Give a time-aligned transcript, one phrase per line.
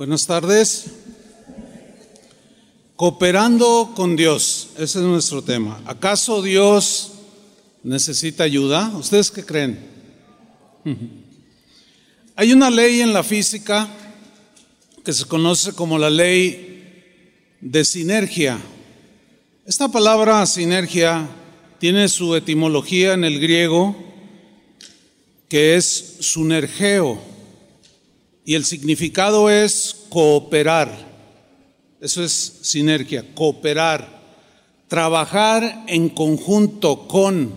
[0.00, 0.86] Buenas tardes.
[2.96, 5.78] Cooperando con Dios, ese es nuestro tema.
[5.84, 7.12] ¿Acaso Dios
[7.82, 8.90] necesita ayuda?
[8.96, 9.78] ¿Ustedes qué creen?
[12.34, 13.90] Hay una ley en la física
[15.04, 18.58] que se conoce como la ley de sinergia.
[19.66, 21.28] Esta palabra sinergia
[21.78, 23.94] tiene su etimología en el griego,
[25.50, 27.20] que es sunergeo,
[28.44, 31.08] y el significado es cooperar.
[32.00, 34.20] Eso es sinergia, cooperar,
[34.88, 37.52] trabajar en conjunto con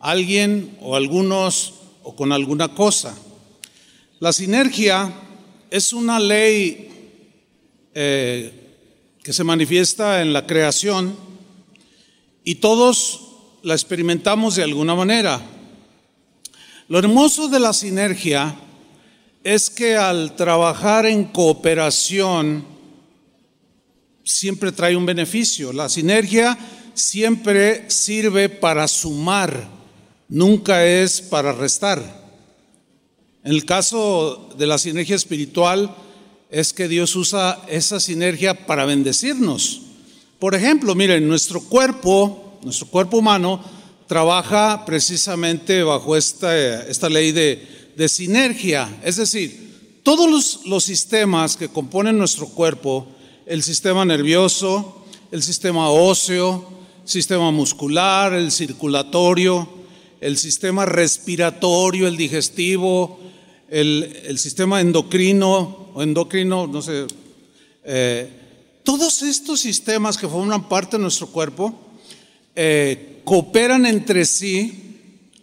[0.00, 3.16] alguien o algunos o con alguna cosa.
[4.18, 5.12] La sinergia
[5.70, 6.88] es una ley
[7.94, 8.52] eh,
[9.22, 11.16] que se manifiesta en la creación
[12.44, 13.22] y todos
[13.62, 15.40] la experimentamos de alguna manera.
[16.88, 18.54] Lo hermoso de la sinergia
[19.46, 22.64] es que al trabajar en cooperación,
[24.24, 25.72] siempre trae un beneficio.
[25.72, 26.58] La sinergia
[26.94, 29.68] siempre sirve para sumar,
[30.28, 32.02] nunca es para restar.
[33.44, 35.94] En el caso de la sinergia espiritual
[36.50, 39.82] es que Dios usa esa sinergia para bendecirnos.
[40.40, 43.62] Por ejemplo, miren, nuestro cuerpo, nuestro cuerpo humano,
[44.08, 49.00] trabaja precisamente bajo esta, esta ley de, de sinergia.
[49.02, 53.08] Es decir, todos los, los sistemas que componen nuestro cuerpo,
[53.46, 56.68] el sistema nervioso, el sistema óseo,
[57.04, 59.68] sistema muscular, el circulatorio,
[60.20, 63.18] el sistema respiratorio, el digestivo,
[63.68, 67.06] el, sistema endocrino o endocrino, no sé.
[67.84, 68.30] Eh,
[68.82, 71.74] todos estos sistemas que forman parte de nuestro cuerpo
[72.54, 74.98] eh, cooperan entre sí,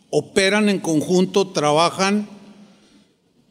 [0.09, 2.27] operan en conjunto, trabajan,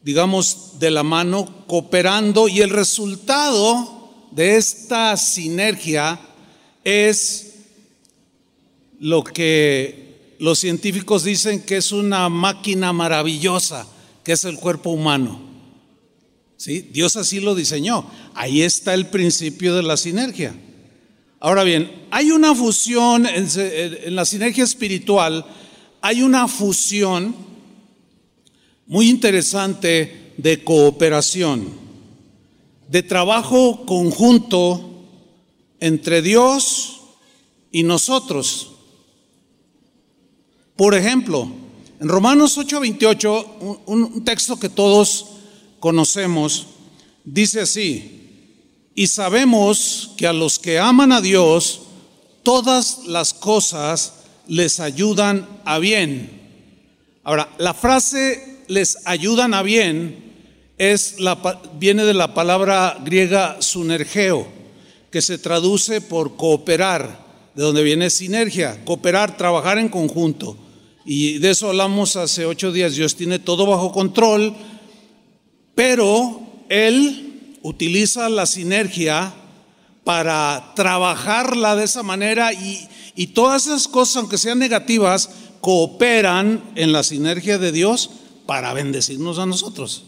[0.03, 6.19] digamos, de la mano, cooperando y el resultado de esta sinergia
[6.83, 7.53] es
[8.99, 13.87] lo que los científicos dicen que es una máquina maravillosa,
[14.23, 15.41] que es el cuerpo humano.
[16.57, 16.89] ¿Sí?
[16.91, 18.05] Dios así lo diseñó.
[18.33, 20.55] Ahí está el principio de la sinergia.
[21.39, 25.45] Ahora bien, hay una fusión en, en la sinergia espiritual,
[26.01, 27.52] hay una fusión
[28.87, 31.83] muy interesante de cooperación
[32.93, 35.07] de trabajo conjunto
[35.79, 37.01] entre Dios
[37.71, 38.71] y nosotros.
[40.75, 41.51] Por ejemplo,
[41.99, 45.25] en Romanos 8:28, un, texto que todos
[45.79, 46.67] conocemos,
[47.23, 48.51] dice así,
[48.93, 51.81] y sabemos que a los que aman a Dios,
[52.43, 54.13] todas las cosas
[54.47, 56.29] les ayudan a bien.
[57.23, 60.23] Ahora, la frase les ayudan a bien
[60.77, 64.47] es la, viene de la palabra griega sunergeo,
[65.11, 67.23] que se traduce por cooperar,
[67.55, 70.57] de donde viene sinergia, cooperar, trabajar en conjunto.
[71.05, 72.95] Y de eso hablamos hace ocho días.
[72.95, 74.55] Dios tiene todo bajo control,
[75.75, 79.33] pero Él utiliza la sinergia
[80.03, 85.29] para trabajarla de esa manera y, y todas esas cosas, aunque sean negativas,
[85.61, 88.09] cooperan en la sinergia de Dios
[88.45, 90.03] para bendecirnos a nosotros.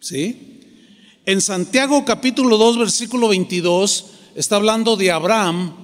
[0.00, 0.60] ¿Sí?
[1.26, 5.74] En Santiago capítulo 2 versículo 22 está hablando de Abraham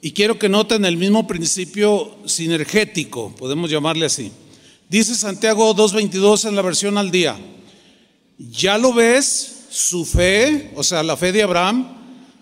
[0.00, 4.30] y quiero que noten el mismo principio sinergético, podemos llamarle así.
[4.88, 7.38] Dice Santiago 2.22 en la versión al día,
[8.38, 11.96] ya lo ves, su fe, o sea, la fe de Abraham,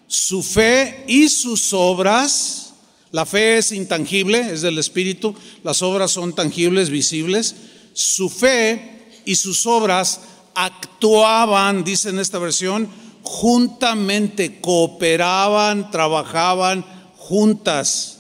[0.09, 2.75] su fe y sus obras,
[3.13, 7.55] la fe es intangible, es del Espíritu, las obras son tangibles, visibles,
[7.93, 10.21] su fe y sus obras
[10.55, 12.89] actuaban, dice en esta versión,
[13.23, 16.85] juntamente, cooperaban, trabajaban
[17.17, 18.19] juntas.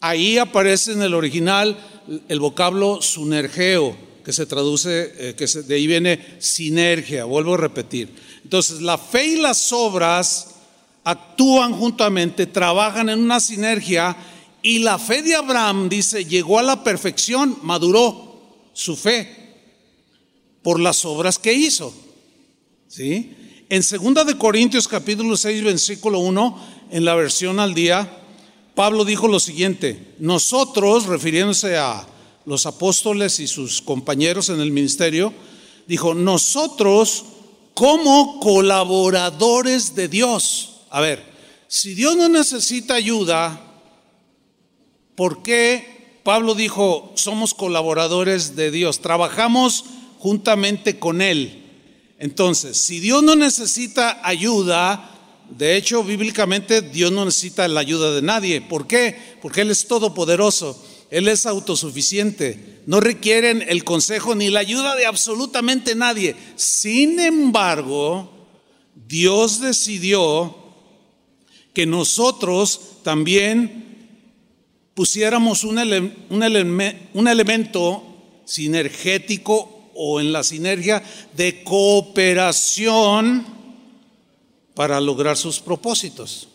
[0.00, 1.78] Ahí aparece en el original
[2.28, 8.14] el vocablo sunergeo, que se traduce, eh, que de ahí viene sinergia, vuelvo a repetir.
[8.44, 10.54] Entonces, la fe y las obras
[11.04, 14.16] actúan juntamente, trabajan en una sinergia
[14.62, 18.27] y la fe de Abraham, dice, llegó a la perfección, maduró
[18.78, 19.28] su fe
[20.62, 21.92] por las obras que hizo.
[22.86, 23.34] ¿Sí?
[23.68, 28.18] En 2 de Corintios capítulo 6 versículo 1 en la versión al día
[28.78, 32.06] Pablo dijo lo siguiente, nosotros refiriéndose a
[32.46, 35.34] los apóstoles y sus compañeros en el ministerio,
[35.88, 37.24] dijo, nosotros
[37.74, 40.82] como colaboradores de Dios.
[40.90, 41.24] A ver,
[41.66, 43.60] si Dios no necesita ayuda,
[45.16, 45.97] ¿por qué
[46.28, 49.00] Pablo dijo, somos colaboradores de Dios?
[49.00, 49.86] Trabajamos
[50.18, 51.64] juntamente con Él.
[52.18, 55.08] Entonces, si Dios no necesita ayuda,
[55.48, 58.60] de hecho, bíblicamente Dios no necesita la ayuda de nadie.
[58.60, 59.16] ¿Por qué?
[59.40, 60.78] Porque Él es todopoderoso,
[61.10, 66.36] Él es autosuficiente, no requieren el consejo ni la ayuda de absolutamente nadie.
[66.56, 68.30] Sin embargo,
[68.94, 70.54] Dios decidió
[71.72, 73.87] que nosotros también
[74.98, 75.78] pusiéramos un,
[77.14, 78.02] un elemento
[78.44, 81.04] sinergético o en la sinergia
[81.36, 83.46] de cooperación
[84.74, 86.48] para lograr sus propósitos.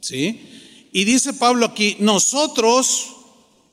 [0.00, 0.88] ¿Sí?
[0.92, 3.14] Y dice Pablo aquí, nosotros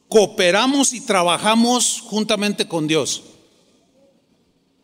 [0.07, 3.23] cooperamos y trabajamos juntamente con Dios.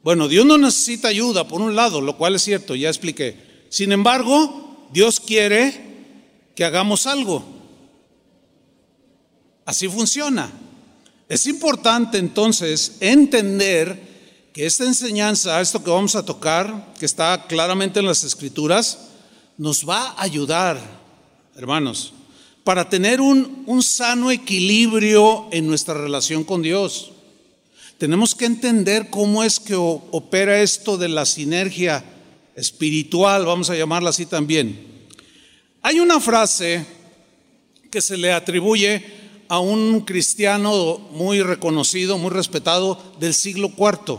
[0.02, 3.38] Bueno, Dios no necesita ayuda, por un lado, lo cual es cierto, ya expliqué.
[3.70, 5.80] Sin embargo, Dios quiere
[6.56, 7.51] que hagamos algo.
[9.72, 10.52] Así funciona.
[11.30, 18.02] Es importante entonces entender que esta enseñanza, esto que vamos a tocar, que está claramente
[18.02, 19.00] en las escrituras,
[19.58, 20.78] nos va a ayudar,
[21.56, 22.12] hermanos,
[22.66, 27.14] para tener un, un sano equilibrio en nuestra relación con Dios.
[27.98, 32.04] Tenemos que entender cómo es que opera esto de la sinergia
[32.58, 34.86] espiritual, vamos a llamarla así también.
[35.82, 36.86] Hay una frase
[37.90, 39.21] que se le atribuye
[39.52, 44.18] a un cristiano muy reconocido, muy respetado del siglo IV,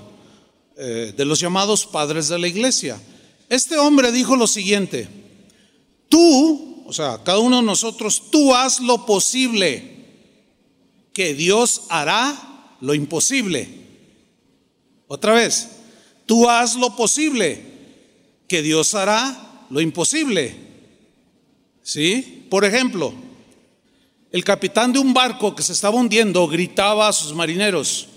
[0.76, 3.00] eh, de los llamados padres de la iglesia.
[3.49, 5.08] Este hombre dijo lo siguiente,
[6.11, 10.05] tú, o sea, cada uno de nosotros, tú haz lo posible,
[11.14, 13.70] que Dios hará lo imposible.
[15.08, 15.67] Otra vez,
[16.26, 17.58] tú haz lo posible,
[18.46, 20.55] que Dios hará lo imposible.
[21.82, 22.46] ¿Sí?
[22.50, 23.14] Por ejemplo,
[24.32, 28.08] el capitán de un barco que se estaba hundiendo gritaba a sus marineros,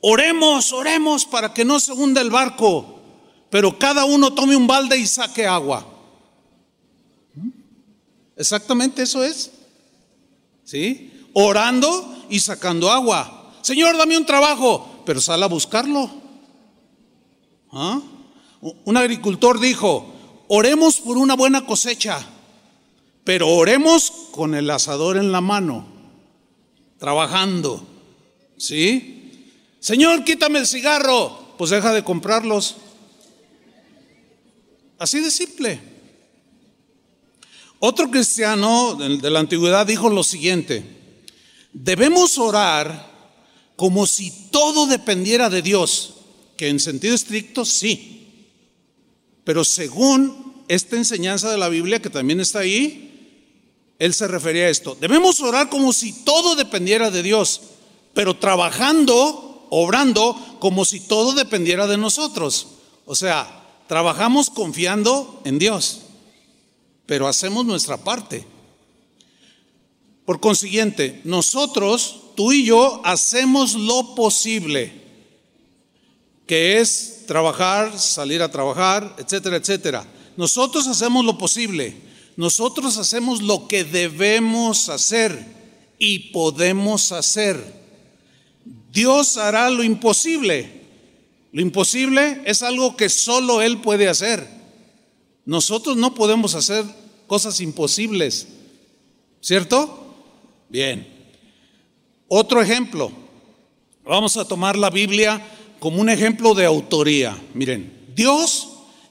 [0.00, 2.98] oremos, oremos para que no se hunda el barco,
[3.50, 5.86] pero cada uno tome un balde y saque agua.
[7.34, 7.48] ¿Mm?
[8.36, 9.50] Exactamente eso es.
[10.64, 11.26] ¿Sí?
[11.34, 13.52] Orando y sacando agua.
[13.60, 16.10] Señor, dame un trabajo, pero sal a buscarlo.
[17.70, 18.00] ¿Ah?
[18.60, 20.10] Un agricultor dijo,
[20.48, 22.26] oremos por una buena cosecha
[23.30, 25.86] pero oremos con el asador en la mano,
[26.98, 27.86] trabajando.
[28.56, 29.44] ¿Sí?
[29.78, 31.54] Señor, quítame el cigarro.
[31.56, 32.74] Pues deja de comprarlos.
[34.98, 35.80] Así de simple.
[37.78, 40.82] Otro cristiano de la antigüedad dijo lo siguiente,
[41.72, 43.12] debemos orar
[43.76, 46.14] como si todo dependiera de Dios,
[46.56, 48.48] que en sentido estricto sí,
[49.44, 53.06] pero según esta enseñanza de la Biblia que también está ahí,
[54.00, 54.96] él se refería a esto.
[54.98, 57.60] Debemos orar como si todo dependiera de Dios,
[58.14, 62.66] pero trabajando, obrando como si todo dependiera de nosotros.
[63.04, 66.00] O sea, trabajamos confiando en Dios,
[67.04, 68.46] pero hacemos nuestra parte.
[70.24, 74.94] Por consiguiente, nosotros, tú y yo, hacemos lo posible,
[76.46, 80.06] que es trabajar, salir a trabajar, etcétera, etcétera.
[80.38, 82.08] Nosotros hacemos lo posible
[82.40, 85.44] nosotros hacemos lo que debemos hacer
[85.98, 87.62] y podemos hacer.
[88.90, 90.80] Dios hará lo imposible.
[91.52, 94.48] Lo imposible es algo que solo Él puede hacer.
[95.44, 96.82] Nosotros no podemos hacer
[97.26, 98.48] cosas imposibles.
[99.42, 100.16] ¿Cierto?
[100.70, 101.06] Bien.
[102.26, 103.12] Otro ejemplo.
[104.02, 105.46] Vamos a tomar la Biblia
[105.78, 107.38] como un ejemplo de autoría.
[107.52, 108.66] Miren, Dios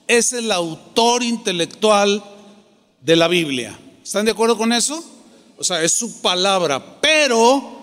[0.07, 2.23] es el autor intelectual
[3.01, 3.77] de la Biblia.
[4.03, 5.03] ¿Están de acuerdo con eso?
[5.57, 7.81] O sea, es su palabra, pero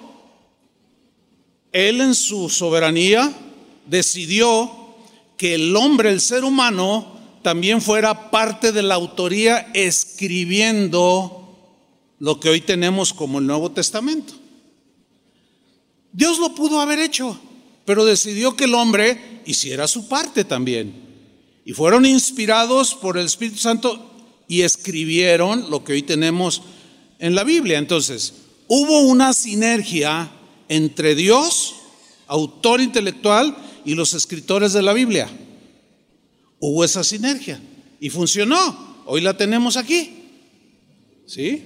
[1.73, 3.33] Él en su soberanía
[3.87, 4.71] decidió
[5.37, 11.47] que el hombre, el ser humano, también fuera parte de la autoría escribiendo
[12.19, 14.35] lo que hoy tenemos como el Nuevo Testamento.
[16.13, 17.39] Dios lo pudo haber hecho,
[17.85, 21.05] pero decidió que el hombre hiciera su parte también.
[21.65, 24.06] Y fueron inspirados por el Espíritu Santo
[24.49, 26.63] y escribieron lo que hoy tenemos
[27.19, 27.79] en la Biblia.
[27.79, 28.35] Entonces,
[28.69, 30.31] hubo una sinergia
[30.69, 31.75] entre Dios,
[32.27, 35.31] autor intelectual, y los escritores de la Biblia.
[36.59, 37.61] Hubo esa sinergia
[38.01, 39.03] y funcionó.
[39.07, 40.25] Hoy la tenemos aquí.
[41.27, 41.63] ¿Sí?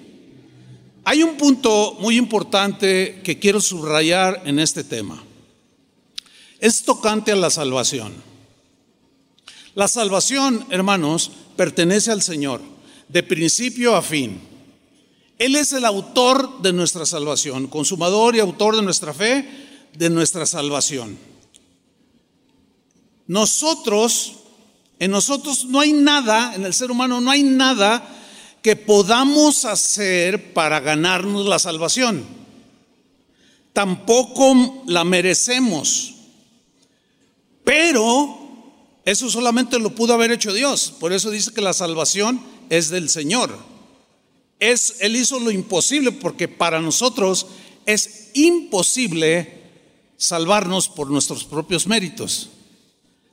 [1.05, 5.25] Hay un punto muy importante que quiero subrayar en este tema.
[6.59, 8.30] Es tocante a la salvación.
[9.75, 12.61] La salvación, hermanos, pertenece al Señor,
[13.09, 14.41] de principio a fin.
[15.39, 19.49] Él es el autor de nuestra salvación, consumador y autor de nuestra fe,
[19.95, 21.19] de nuestra salvación.
[23.27, 24.35] Nosotros
[25.01, 28.07] En nosotros no hay nada, en el ser humano no hay nada
[28.61, 32.23] que podamos hacer para ganarnos la salvación.
[33.73, 36.17] Tampoco la merecemos.
[37.65, 38.40] Pero
[39.11, 40.95] eso solamente lo pudo haber hecho Dios.
[41.01, 43.59] Por eso dice que la salvación es del Señor.
[44.61, 47.49] Es, él hizo lo imposible porque para nosotros
[47.87, 49.63] es imposible
[50.17, 52.51] salvarnos por nuestros propios méritos.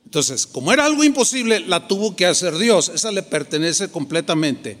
[0.04, 2.88] Entonces, como era algo imposible, la tuvo que hacer Dios.
[2.88, 4.78] Esa le pertenece completamente.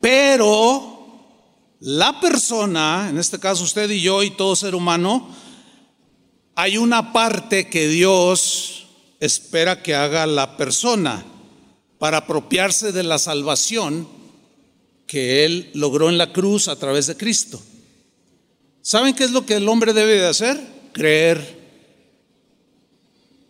[0.00, 1.00] Pero
[1.80, 5.28] la persona, en este caso usted y yo y todo ser humano,
[6.54, 8.79] hay una parte que Dios
[9.20, 11.24] espera que haga la persona
[11.98, 14.08] para apropiarse de la salvación
[15.06, 17.60] que Él logró en la cruz a través de Cristo.
[18.80, 20.58] ¿Saben qué es lo que el hombre debe de hacer?
[20.92, 21.60] Creer.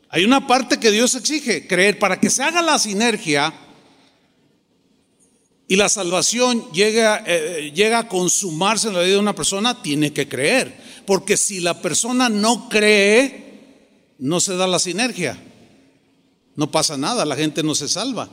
[0.08, 3.54] Hay una parte que Dios exige, creer, para que se haga la sinergia
[5.68, 10.12] y la salvación llega, eh, llega a consumarse en la vida de una persona, tiene
[10.12, 10.74] que creer.
[11.06, 15.40] Porque si la persona no cree, no se da la sinergia.
[16.56, 18.28] No pasa nada, la gente no se salva.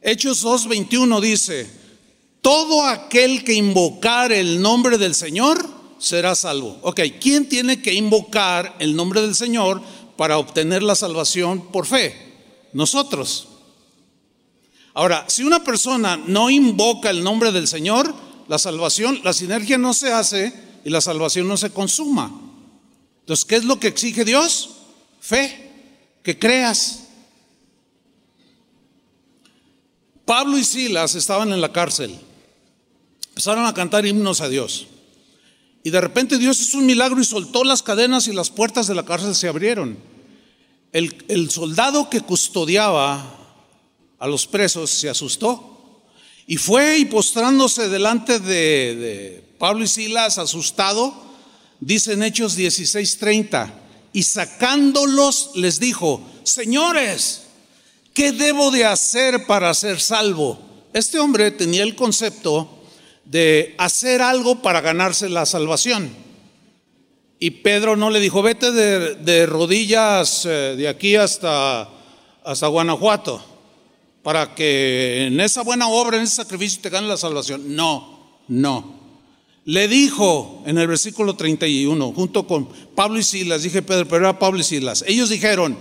[0.00, 1.70] Hechos 2.21 dice,
[2.40, 5.66] todo aquel que invocar el nombre del Señor
[5.98, 6.78] será salvo.
[6.82, 9.80] Ok, ¿quién tiene que invocar el nombre del Señor
[10.16, 12.34] para obtener la salvación por fe?
[12.72, 13.48] Nosotros.
[14.92, 18.14] Ahora, si una persona no invoca el nombre del Señor,
[18.46, 20.52] la salvación, la sinergia no se hace
[20.84, 22.30] y la salvación no se consuma.
[23.20, 24.70] Entonces, ¿qué es lo que exige Dios?
[25.18, 25.63] Fe,
[26.24, 27.04] que creas.
[30.24, 32.18] Pablo y Silas estaban en la cárcel.
[33.28, 34.88] Empezaron a cantar himnos a Dios.
[35.84, 38.96] Y de repente Dios hizo un milagro y soltó las cadenas y las puertas de
[38.96, 39.98] la cárcel se abrieron.
[40.90, 43.38] El, el soldado que custodiaba
[44.18, 46.02] a los presos, se asustó
[46.46, 51.14] y fue y postrándose delante de, Pablo y Silas, asustado,
[51.80, 53.72] dice en Hechos 16:30,
[54.14, 57.42] y sacándolos les dijo, señores,
[58.14, 60.58] ¿qué debo de hacer para ser salvo?
[60.92, 62.84] Este hombre tenía el concepto
[63.24, 66.10] de hacer algo para ganarse la salvación.
[67.40, 71.88] Y Pedro no le dijo, vete de, rodillas eh, de aquí hasta,
[72.44, 73.44] hasta Guanajuato
[74.22, 77.74] para que en esa buena obra, en ese sacrificio te gane la salvación.
[77.74, 79.03] No, no.
[79.64, 84.38] Le dijo en el versículo 31, junto con Pablo y Silas, dije Pedro, pero era
[84.38, 85.04] Pablo y Silas.
[85.06, 85.78] Ellos dijeron,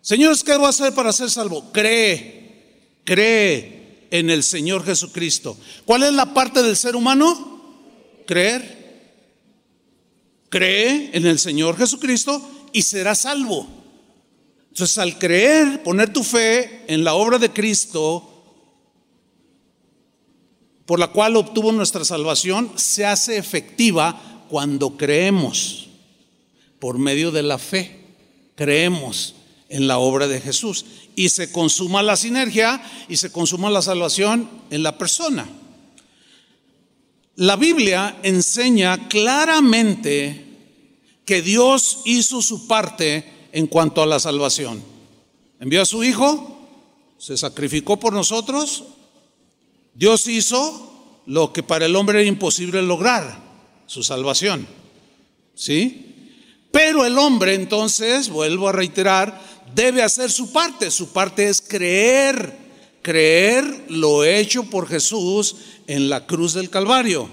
[0.00, 1.72] señores, ¿qué voy a hacer para ser salvo?
[1.72, 5.56] Cree, cree en el Señor Jesucristo.
[5.84, 7.60] ¿Cuál es la parte del ser humano?
[8.26, 8.78] Creer.
[10.48, 12.40] Cree en el Señor Jesucristo
[12.72, 13.66] y será salvo.
[14.68, 18.29] Entonces, al creer, poner tu fe en la obra de Cristo,
[20.90, 25.86] por la cual obtuvo nuestra salvación, se hace efectiva cuando creemos,
[26.80, 28.00] por medio de la fe.
[28.56, 29.36] Creemos
[29.68, 34.50] en la obra de Jesús y se consuma la sinergia y se consuma la salvación
[34.70, 35.48] en la persona.
[37.36, 40.44] La Biblia enseña claramente
[41.24, 44.82] que Dios hizo su parte en cuanto a la salvación.
[45.60, 46.58] Envió a su Hijo,
[47.16, 48.86] se sacrificó por nosotros,
[50.00, 53.38] Dios hizo lo que para el hombre era imposible lograr,
[53.84, 54.66] su salvación.
[55.54, 56.30] ¿Sí?
[56.72, 59.38] Pero el hombre entonces, vuelvo a reiterar,
[59.74, 60.90] debe hacer su parte.
[60.90, 62.56] Su parte es creer,
[63.02, 67.28] creer lo hecho por Jesús en la cruz del Calvario.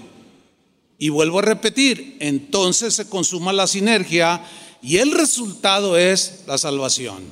[0.98, 4.44] Y vuelvo a repetir, entonces se consuma la sinergia
[4.82, 7.22] y el resultado es la salvación.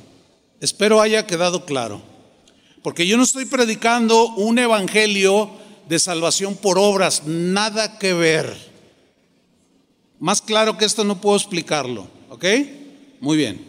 [0.61, 2.16] Espero haya quedado claro.
[2.87, 5.51] Porque yo no estoy predicando un evangelio
[5.89, 8.55] de salvación por obras, nada que ver.
[10.19, 12.45] Más claro que esto no puedo explicarlo, ¿ok?
[13.19, 13.61] Muy bien.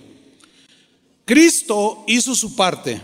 [1.25, 3.01] Cristo hizo su parte.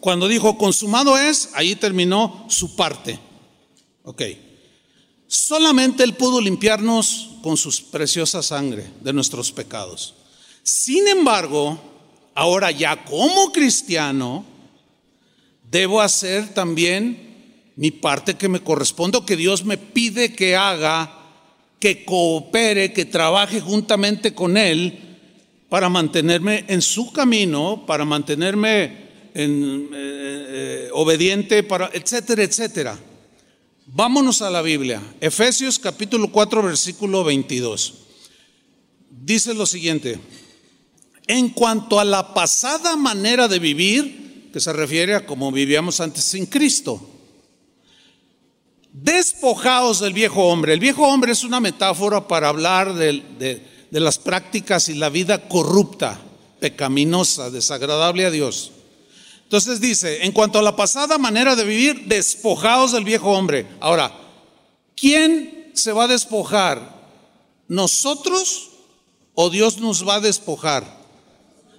[0.00, 3.18] Cuando dijo consumado es, ahí terminó su parte.
[4.02, 4.22] Ok.
[5.26, 10.14] Solamente Él pudo limpiarnos con su preciosa sangre de nuestros pecados.
[10.62, 11.78] Sin embargo,
[12.34, 14.55] ahora ya como cristiano,
[15.70, 17.26] debo hacer también
[17.76, 21.12] mi parte que me corresponde, que Dios me pide que haga,
[21.78, 24.98] que coopere, que trabaje juntamente con Él
[25.68, 32.98] para mantenerme en su camino, para mantenerme en, eh, eh, obediente, para, etcétera, etcétera.
[33.86, 35.02] Vámonos a la Biblia.
[35.20, 37.94] Efesios capítulo 4, versículo 22.
[39.10, 40.18] Dice lo siguiente.
[41.28, 44.25] en cuanto a la pasada manera de vivir,
[44.56, 46.98] que se refiere a cómo vivíamos antes sin Cristo.
[48.90, 50.72] Despojaos del viejo hombre.
[50.72, 53.22] El viejo hombre es una metáfora para hablar de,
[53.90, 56.18] de las prácticas y la vida corrupta,
[56.58, 58.72] pecaminosa, desagradable a Dios.
[59.42, 63.66] Entonces dice, en cuanto a la pasada manera de vivir, despojaos del viejo hombre.
[63.78, 64.10] Ahora,
[64.96, 66.96] ¿quién se va a despojar?
[67.68, 68.70] ¿Nosotros
[69.34, 70.96] o Dios nos va a despojar?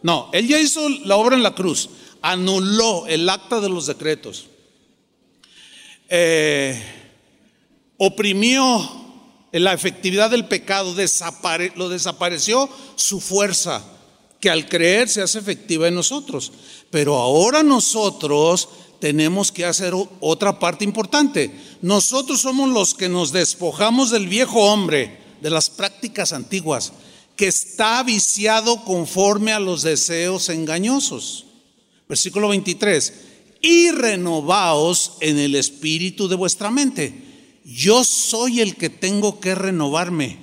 [0.04, 1.90] No, Él ya hizo la obra en la cruz,
[2.22, 4.48] anuló el acta de los decretos,
[6.10, 6.82] eh,
[7.98, 9.08] oprimió
[9.52, 10.96] la efectividad del pecado,
[11.76, 13.84] lo desapareció su fuerza,
[14.40, 16.52] que al creer se hace efectiva en nosotros.
[16.92, 18.70] Pero ahora nosotros
[19.00, 21.52] tenemos que hacer otra parte importante.
[21.82, 26.94] Nosotros somos los que nos despojamos del viejo hombre, de las prácticas antiguas,
[27.36, 31.47] que está viciado conforme a los deseos engañosos.
[32.08, 33.14] Versículo 23.
[33.62, 37.60] Y renovaos en el espíritu de vuestra mente.
[37.66, 40.38] Yo soy el que tengo que renovarme.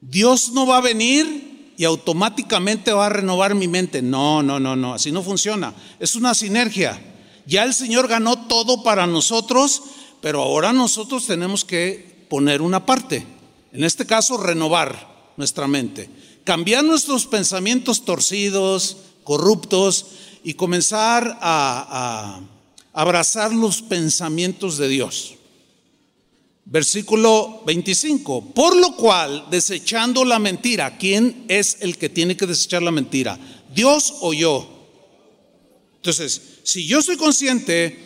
[0.00, 4.02] Dios no va a venir y automáticamente va a renovar mi mente.
[4.02, 5.74] No, no, no, no, así no funciona.
[5.98, 7.00] Es una sinergia.
[7.46, 9.82] Ya el Señor ganó todo para nosotros,
[10.20, 13.26] pero ahora nosotros tenemos que poner una parte.
[13.72, 16.10] En este caso, renovar nuestra mente.
[16.44, 20.06] Cambiar nuestros pensamientos torcidos, corruptos,
[20.48, 22.40] y comenzar a,
[22.94, 25.34] abrazar los pensamientos de Dios.
[26.64, 28.54] Versículo 25.
[28.54, 33.38] Por lo cual, desechando la mentira, ¿quién es el que tiene que desechar la mentira?
[33.74, 34.66] ¿Dios o yo?
[35.96, 37.98] Entonces, si yo soy consciente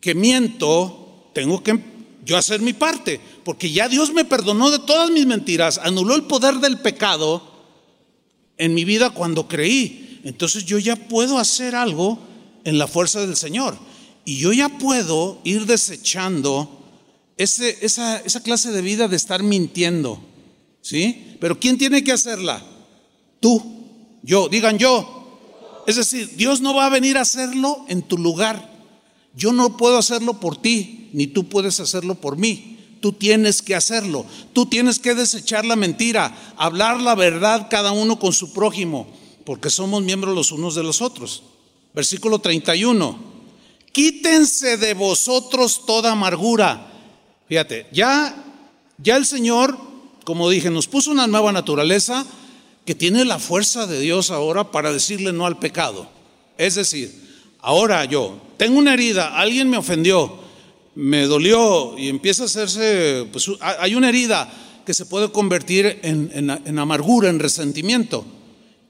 [0.00, 1.78] que miento, tengo que
[2.24, 6.22] yo hacer mi parte, porque ya Dios me perdonó de todas mis mentiras, anuló el
[6.22, 7.46] poder del pecado
[8.56, 10.06] en mi vida cuando creí.
[10.24, 12.18] Entonces yo ya puedo hacer algo
[12.64, 13.76] en la fuerza del Señor.
[14.24, 16.78] Y yo ya puedo ir desechando
[17.36, 20.22] esa, esa clase de vida de estar mintiendo.
[20.82, 21.36] ¿Sí?
[21.40, 22.62] Pero ¿quién tiene que hacerla?
[23.40, 23.62] Tú,
[24.22, 25.16] yo, digan yo.
[25.86, 28.70] Es decir, Dios no va a venir a hacerlo en tu lugar.
[29.34, 32.78] Yo no puedo hacerlo por ti, ni tú puedes hacerlo por mí.
[33.00, 34.26] Tú tienes que hacerlo.
[34.52, 39.06] Tú tienes que desechar la mentira, hablar la verdad cada uno con su prójimo,
[39.44, 41.42] porque somos miembros los unos de los otros.
[41.94, 43.30] Versículo 31.
[43.92, 46.90] Quítense de vosotros toda amargura
[47.50, 48.44] Fíjate, ya,
[48.98, 49.76] ya el Señor,
[50.22, 52.24] como dije, nos puso una nueva naturaleza
[52.84, 56.08] que tiene la fuerza de Dios ahora para decirle no al pecado.
[56.56, 57.12] Es decir,
[57.58, 60.38] ahora yo tengo una herida, alguien me ofendió,
[60.94, 64.48] me dolió y empieza a hacerse, pues hay una herida
[64.86, 68.24] que se puede convertir en, amargura, en resentimiento.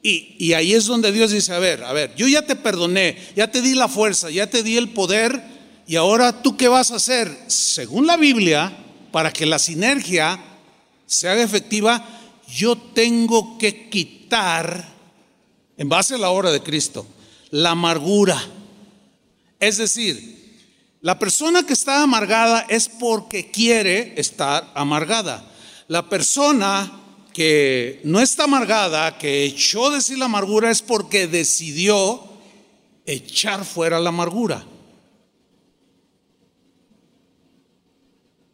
[0.02, 3.50] Y, ahí es donde Dios dice, a ver, a ver, yo ya te perdoné, ya
[3.50, 5.42] te di la fuerza, ya te di el poder
[5.86, 7.36] y ahora tú qué vas a hacer?
[7.48, 8.72] Según la Biblia,
[9.12, 10.40] para que la sinergia
[11.04, 12.06] se haga efectiva,
[12.48, 14.88] yo tengo que quitar,
[15.76, 17.06] en base a la obra de Cristo,
[17.50, 18.40] la amargura.
[19.58, 20.40] Es decir,
[21.02, 25.50] la persona que está amargada es porque quiere estar amargada.
[25.88, 27.00] La persona
[27.32, 32.22] que no está amargada, que echó de sí la amargura, es porque decidió
[33.06, 34.64] echar fuera la amargura.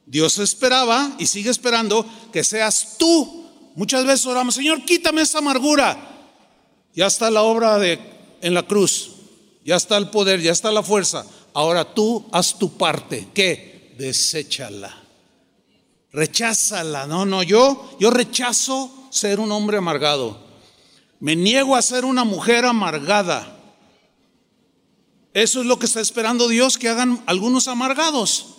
[0.07, 3.45] Dios esperaba y sigue esperando que seas tú.
[3.75, 5.99] Muchas veces oramos, Señor, quítame esa amargura.
[6.95, 7.99] Ya está la obra de
[8.41, 9.11] en la cruz.
[9.65, 11.27] Ya está el poder, ya está la fuerza.
[11.53, 13.29] Ahora tú haz tu parte.
[13.35, 13.95] ¿Qué?
[13.99, 15.06] Deséchala.
[16.17, 17.07] Recházala.
[17.07, 20.41] No, no, yo yo rechazo ser un hombre amargado.
[21.21, 23.55] Me niego a ser una mujer amargada.
[25.35, 28.55] Eso es lo que está esperando Dios que hagan algunos amargados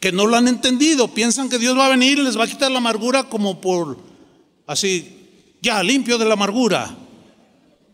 [0.00, 2.48] que no lo han entendido, piensan que Dios va a venir y les va a
[2.48, 3.98] quitar la amargura como por
[4.66, 5.28] así,
[5.60, 6.96] ya limpio de la amargura.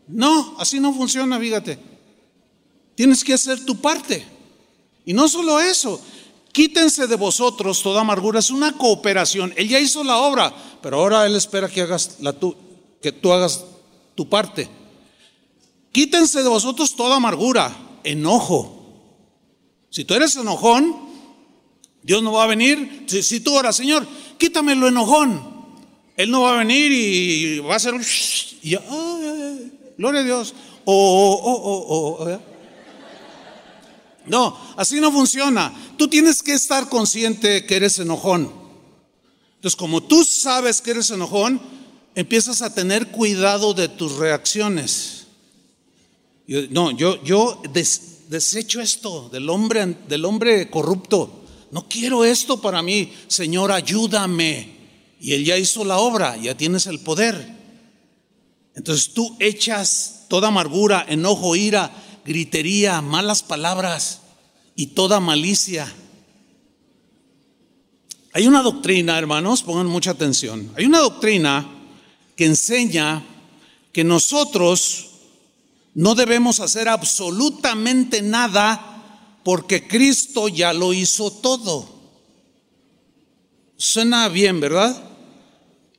[0.06, 1.78] No, así no funciona, fíjate.
[2.94, 4.24] Tienes que hacer tu parte.
[5.06, 6.00] Y no solo eso,
[6.54, 9.52] quítense de vosotros toda amargura, es una cooperación.
[9.56, 12.16] Él ya hizo la obra, pero ahora Él espera que, hagas
[13.02, 13.64] que tú hagas
[14.14, 14.70] tu parte.
[15.92, 18.84] Quítense de vosotros toda amargura, enojo.
[19.90, 20.96] Si tú eres enojón,
[22.02, 23.04] Dios no va a venir.
[23.08, 24.06] Si, tú oras, Señor,
[24.38, 25.54] quítame lo enojón.
[26.16, 28.02] Él no va a venir y va a ser un...
[29.96, 30.54] Gloria a Dios.
[34.26, 35.72] No, así no funciona.
[35.96, 38.52] Tú tienes que estar consciente que eres enojón.
[39.56, 41.60] Entonces, como tú sabes que eres enojón,
[42.14, 45.26] empiezas a tener cuidado de tus reacciones.
[46.46, 47.62] no, yo, yo
[48.28, 51.44] desecho esto del hombre, del hombre corrupto.
[51.70, 53.12] No quiero esto para mí.
[53.26, 54.74] Señor, ayúdame.
[55.20, 57.54] Y Él ya hizo la obra, ya tienes el poder.
[58.74, 61.90] Entonces tú echas toda amargura, enojo, ira,
[62.24, 64.20] gritería, malas palabras
[64.76, 65.92] y toda malicia.
[68.32, 70.72] Hay una doctrina, hermanos, pongan mucha atención.
[70.76, 71.70] Hay una doctrina
[72.36, 73.24] que enseña
[73.92, 75.10] que nosotros
[75.94, 81.88] no debemos hacer absolutamente nada porque Cristo ya lo hizo todo.
[83.76, 85.10] Suena bien, ¿verdad?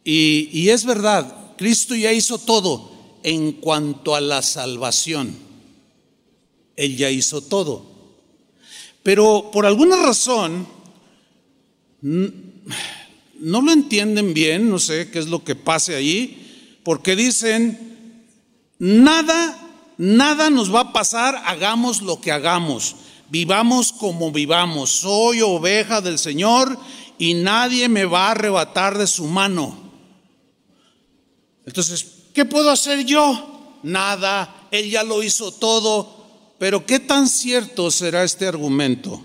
[0.03, 2.91] Y, y, es verdad, Cristo ya hizo todo
[3.23, 5.44] en cuanto a la salvación.
[6.75, 7.85] Él ya hizo todo.
[9.03, 10.67] Pero por alguna razón,
[12.01, 18.25] no lo entienden bien, no sé qué es lo que pase ahí, porque dicen,
[18.79, 19.57] nada,
[19.97, 22.95] nada nos va a pasar, hagamos lo que hagamos,
[23.29, 26.77] vivamos como vivamos, soy oveja del Señor
[27.17, 29.77] y nadie me va a arrebatar de su mano.
[31.65, 33.79] Entonces, ¿qué puedo hacer yo?
[33.83, 36.14] Nada, Él ya lo hizo todo,
[36.57, 39.21] pero ¿qué tan cierto será este argumento?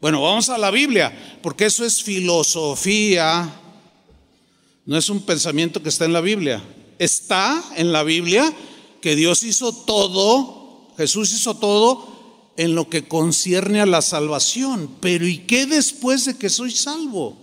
[0.00, 3.52] Bueno, vamos a la Biblia, porque eso es filosofía,
[4.88, 6.62] no es un pensamiento que está en la Biblia.
[6.98, 8.50] Está en la Biblia
[9.02, 14.96] que Dios hizo todo, Jesús hizo todo en lo que concierne a la salvación.
[15.00, 17.36] Pero ¿y qué después de que soy salvo?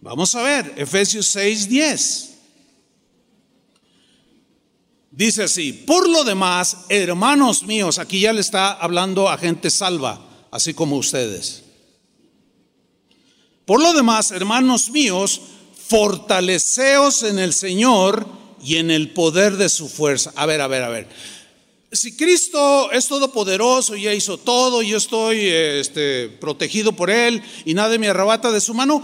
[0.00, 2.29] Vamos a ver, Efesios 6, 10.
[5.10, 10.24] Dice así, por lo demás, hermanos míos, aquí ya le está hablando a gente salva
[10.52, 11.64] así como ustedes.
[13.64, 15.40] Por lo demás, hermanos míos,
[15.88, 18.26] fortaleceos en el Señor
[18.62, 20.32] y en el poder de su fuerza.
[20.36, 21.08] A ver, a ver, a ver.
[21.92, 27.74] Si Cristo es todopoderoso y ya hizo todo, yo estoy este, protegido por Él y
[27.74, 29.02] nadie me arrebata de su mano,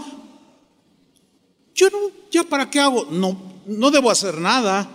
[1.75, 1.97] yo no,
[2.31, 4.89] ya para qué hago, no, no debo hacer nada.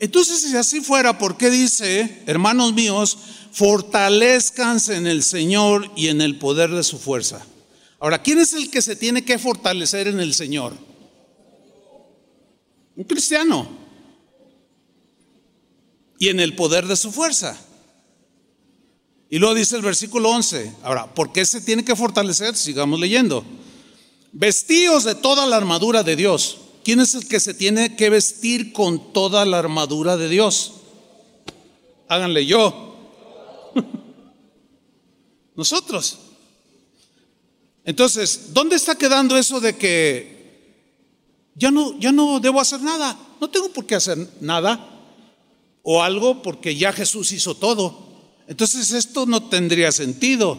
[0.00, 3.18] Entonces, si así fuera, ¿por qué dice, hermanos míos,
[3.52, 7.44] fortalezcanse en el Señor y en el poder de su fuerza?
[7.98, 10.74] Ahora, ¿quién es el que se tiene que fortalecer en el Señor?
[12.94, 13.68] Un cristiano.
[16.20, 17.58] Y en el poder de su fuerza.
[19.30, 20.74] Y luego dice el versículo 11.
[20.84, 22.56] Ahora, ¿por qué se tiene que fortalecer?
[22.56, 23.44] Sigamos leyendo.
[24.30, 28.72] Vestíos de toda la armadura de Dios ¿Quién es el que se tiene que vestir
[28.72, 30.72] con toda la armadura de Dios?
[32.08, 32.96] Háganle yo.
[35.54, 36.18] Nosotros.
[37.84, 40.72] Entonces, ¿dónde está quedando eso de que
[41.56, 43.20] ya no, ya no debo hacer nada?
[43.38, 44.88] No tengo por qué hacer nada
[45.82, 48.32] o algo porque ya Jesús hizo todo.
[48.46, 50.56] Entonces esto no tendría sentido.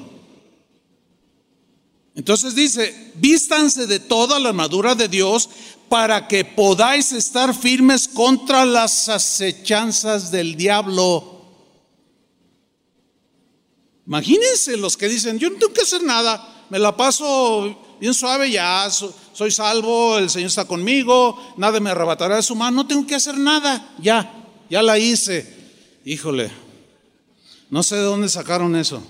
[2.13, 5.49] Entonces dice, vístanse de toda la armadura de Dios
[5.89, 11.39] para que podáis estar firmes contra las acechanzas del diablo.
[14.06, 18.49] Imagínense los que dicen, yo no tengo que hacer nada, me la paso bien suave,
[18.49, 23.06] ya soy salvo, el Señor está conmigo, nada me arrebatará de su mano, no tengo
[23.06, 25.58] que hacer nada, ya, ya la hice.
[26.06, 26.49] Híjole,
[27.69, 29.04] no sé de dónde sacaron eso.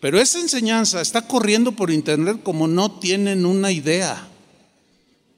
[0.00, 4.28] Pero esa enseñanza está corriendo por internet como no tienen una idea.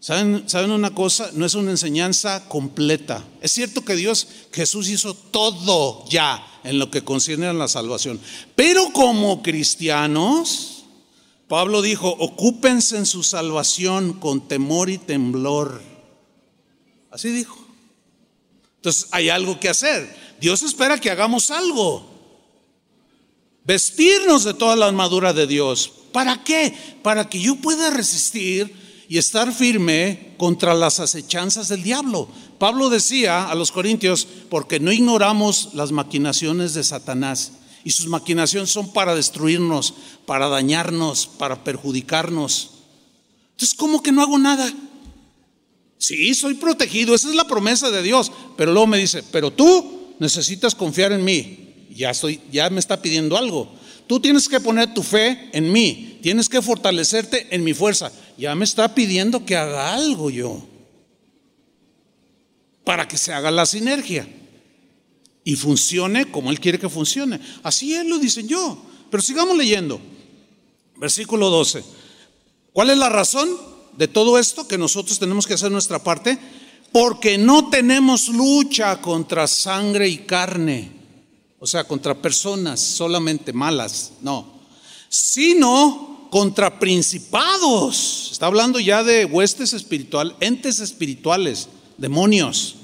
[0.01, 1.31] ¿Saben, una cosa?
[1.35, 3.25] No es una enseñanza completa.
[3.41, 8.21] Es cierto que Dios, Jesús hizo todo ya en lo que concierne a la salvación.
[8.55, 10.85] Pero como cristianos,
[11.49, 15.83] Pablo dijo, ocúpense en su salvación con temor y temblor.
[17.11, 17.59] Así dijo.
[18.77, 20.15] Entonces hay algo que hacer.
[20.41, 22.09] Dios espera que hagamos algo.
[23.65, 25.91] Vestirnos de toda la armadura de Dios.
[26.13, 26.73] ¿Para qué?
[27.03, 32.29] Para que yo pueda resistir y estar firme contra las acechanzas del diablo.
[32.59, 37.53] Pablo decía a los corintios, porque no ignoramos las maquinaciones de Satanás.
[37.85, 39.95] Y sus maquinaciones son para destruirnos,
[40.27, 42.73] para dañarnos, para perjudicarnos.
[43.53, 44.71] Entonces, ¿cómo que no hago nada?
[45.97, 48.31] Sí, soy protegido, esa es la promesa de Dios.
[48.57, 51.87] Pero luego me dice, pero tú necesitas confiar en mí.
[51.91, 53.73] Ya, estoy, ya me está pidiendo algo.
[54.09, 58.11] Tú tienes que poner tu fe en mí, tienes que fortalecerte en mi fuerza.
[58.37, 60.67] Ya me está pidiendo que haga algo yo
[62.85, 64.27] para que se haga la sinergia
[65.45, 67.39] y funcione como Él quiere que funcione.
[67.63, 68.83] Así Él lo diseñó.
[69.11, 70.01] Pero sigamos leyendo.
[70.97, 71.85] Versículo 12.
[72.73, 73.69] ¿Cuál es la razón?
[73.99, 76.39] de todo esto que nosotros tenemos que hacer nuestra parte,
[76.93, 80.93] porque no tenemos lucha contra sangre y carne,
[81.61, 84.61] o sea, contra personas solamente malas, no,
[85.09, 88.29] sino contra principados.
[88.33, 92.77] Está hablando ya de huestes espirituales, entes espirituales, demonios.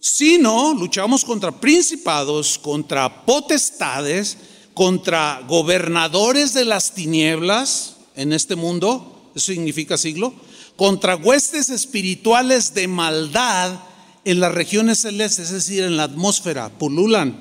[0.00, 4.36] Sino luchamos contra principados, contra potestades,
[4.74, 10.34] contra gobernadores de las tinieblas en este mundo, eso significa siglo,
[10.76, 13.78] contra huestes espirituales de maldad
[14.24, 17.36] en las regiones celestes, es decir, en la atmósfera, pululan.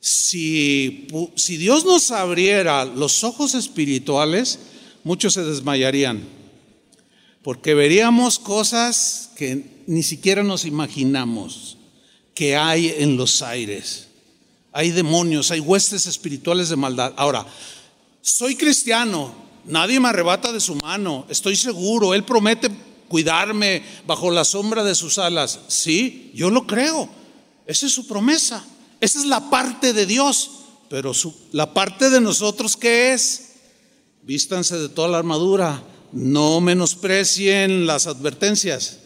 [0.00, 4.58] Si, si Dios nos abriera los ojos espirituales,
[5.04, 6.22] muchos se desmayarían,
[7.42, 11.76] porque veríamos cosas que ni siquiera nos imaginamos
[12.34, 14.06] que hay en los aires.
[14.72, 17.12] Hay demonios, hay huestes espirituales de maldad.
[17.16, 17.44] Ahora,
[18.20, 22.70] soy cristiano, nadie me arrebata de su mano, estoy seguro, Él promete
[23.08, 25.60] cuidarme bajo la sombra de sus alas.
[25.68, 27.08] Sí, yo lo creo,
[27.66, 28.64] esa es su promesa,
[29.00, 30.50] esa es la parte de Dios,
[30.88, 31.12] pero
[31.52, 33.54] la parte de nosotros ¿qué es?
[34.22, 38.98] Vístanse de toda la armadura, no menosprecien las advertencias.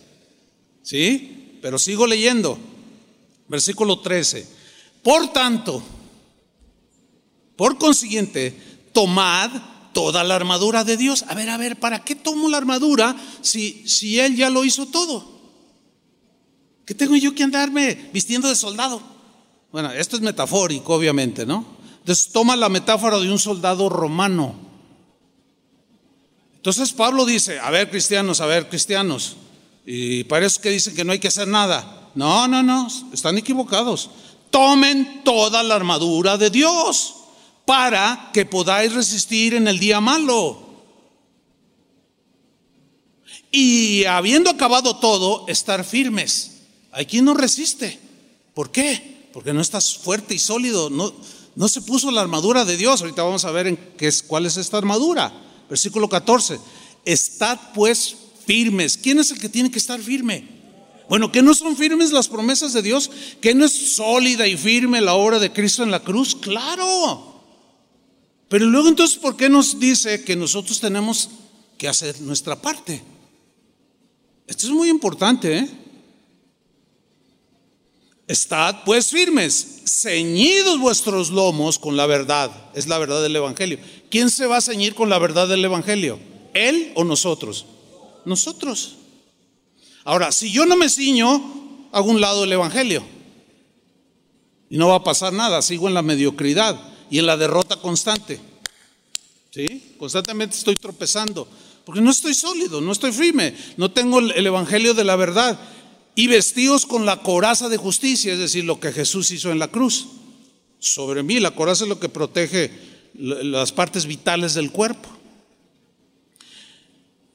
[0.82, 1.58] ¿Sí?
[1.62, 2.58] Pero sigo leyendo.
[3.48, 4.46] Versículo 13.
[5.02, 5.82] Por tanto,
[7.56, 8.56] por consiguiente,
[8.92, 9.50] tomad
[9.92, 11.24] toda la armadura de Dios.
[11.28, 14.86] A ver, a ver, ¿para qué tomo la armadura si, si Él ya lo hizo
[14.86, 15.40] todo?
[16.84, 19.02] ¿Qué tengo yo que andarme vistiendo de soldado?
[19.70, 21.64] Bueno, esto es metafórico, obviamente, ¿no?
[22.00, 24.54] Entonces toma la metáfora de un soldado romano.
[26.56, 29.36] Entonces Pablo dice, a ver cristianos, a ver cristianos,
[29.86, 32.10] y parece que dicen que no hay que hacer nada.
[32.14, 34.10] No, no, no, están equivocados
[34.52, 37.14] tomen toda la armadura de Dios
[37.64, 40.72] para que podáis resistir en el día malo.
[43.50, 46.52] Y habiendo acabado todo, estar firmes.
[46.90, 47.98] Hay quien no resiste.
[48.54, 49.28] ¿Por qué?
[49.32, 50.90] Porque no estás fuerte y sólido.
[50.90, 51.12] No,
[51.54, 53.02] no se puso la armadura de Dios.
[53.02, 55.32] Ahorita vamos a ver en qué es, cuál es esta armadura.
[55.68, 56.58] Versículo 14.
[57.04, 58.96] Estad pues firmes.
[58.96, 60.48] ¿Quién es el que tiene que estar firme?
[61.08, 65.00] Bueno, que no son firmes las promesas de Dios, que no es sólida y firme
[65.02, 67.31] la obra de Cristo en la cruz, claro.
[68.52, 71.30] Pero luego entonces, ¿por qué nos dice que nosotros tenemos
[71.78, 73.02] que hacer nuestra parte?
[74.46, 75.70] Esto es muy importante, ¿eh?
[78.28, 83.78] Estad pues firmes, ceñidos vuestros lomos con la verdad, es la verdad del Evangelio.
[84.10, 86.20] ¿Quién se va a ceñir con la verdad del Evangelio?
[86.52, 87.64] ¿Él o nosotros?
[88.26, 88.96] Nosotros.
[90.04, 93.02] Ahora, si yo no me ciño, hago un lado el Evangelio.
[94.68, 98.40] Y no va a pasar nada, sigo en la mediocridad y en la derrota constante.
[99.50, 99.96] ¿Sí?
[99.98, 101.46] Constantemente estoy tropezando,
[101.84, 105.60] porque no estoy sólido, no estoy firme, no tengo el Evangelio de la verdad.
[106.14, 109.68] Y vestidos con la coraza de justicia, es decir, lo que Jesús hizo en la
[109.68, 110.06] cruz.
[110.78, 112.70] Sobre mí, la coraza es lo que protege
[113.12, 115.10] las partes vitales del cuerpo.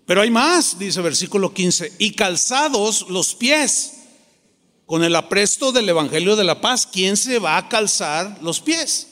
[0.08, 3.94] Pero hay más, dice versículo 15, y calzados los pies
[4.88, 6.88] con el apresto del Evangelio de la Paz.
[6.92, 9.10] ¿Quién se va a calzar los pies?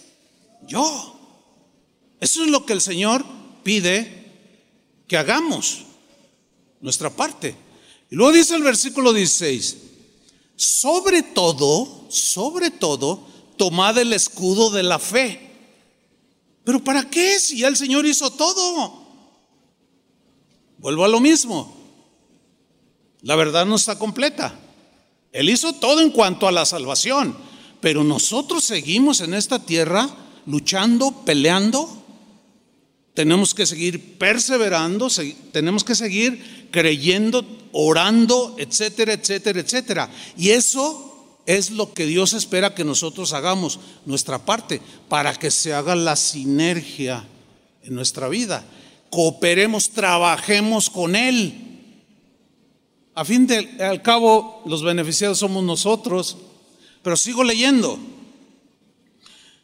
[0.67, 1.19] Yo.
[2.19, 3.25] Eso es lo que el Señor
[3.63, 4.25] pide
[5.07, 5.83] que hagamos,
[6.81, 7.55] nuestra parte.
[8.09, 9.77] Y luego dice el versículo 16,
[10.55, 15.41] sobre todo, sobre todo, tomad el escudo de la fe.
[16.63, 19.05] ¿Pero para qué si ya el Señor hizo todo?
[20.77, 21.75] Vuelvo a lo mismo.
[23.21, 24.59] La verdad no está completa.
[25.31, 27.35] Él hizo todo en cuanto a la salvación,
[27.81, 32.03] pero nosotros seguimos en esta tierra luchando, peleando.
[33.13, 35.07] Tenemos que seguir perseverando,
[35.51, 40.09] tenemos que seguir creyendo, orando, etcétera, etcétera, etcétera.
[40.37, 45.73] Y eso es lo que Dios espera que nosotros hagamos, nuestra parte, para que se
[45.73, 47.25] haga la sinergia
[47.83, 48.65] en nuestra vida
[49.15, 51.53] cooperemos, trabajemos con Él.
[53.15, 56.37] A fin de al cabo, los beneficiados somos nosotros.
[57.01, 57.97] Pero sigo leyendo.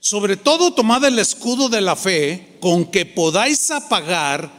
[0.03, 4.51] Sobre todo tomad el escudo de la fe con que podáis apagar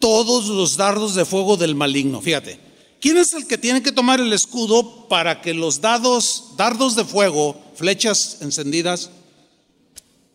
[0.00, 2.20] todos los dardos de fuego del maligno.
[2.20, 2.58] Fíjate,
[3.00, 7.04] ¿quién es el que tiene que tomar el escudo para que los dados, dardos de
[7.04, 9.10] fuego, flechas encendidas,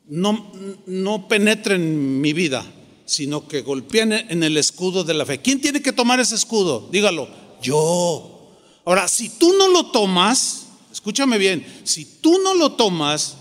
[0.07, 0.49] no,
[0.85, 2.65] no penetren mi vida?
[3.07, 5.39] sino que golpean en el escudo de la fe.
[5.39, 6.89] ¿Quién tiene que tomar ese escudo?
[6.91, 7.29] Dígalo,
[7.61, 8.51] yo.
[8.83, 13.36] Ahora, si tú no lo tomas, escúchame bien, si tú no lo tomas,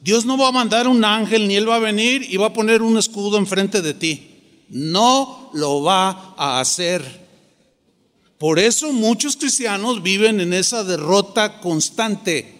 [0.00, 2.52] Dios no va a mandar un ángel ni él va a venir y va a
[2.52, 4.28] poner un escudo enfrente de ti.
[4.68, 7.26] No lo va a hacer.
[8.38, 12.54] Por eso muchos cristianos viven en esa derrota constante.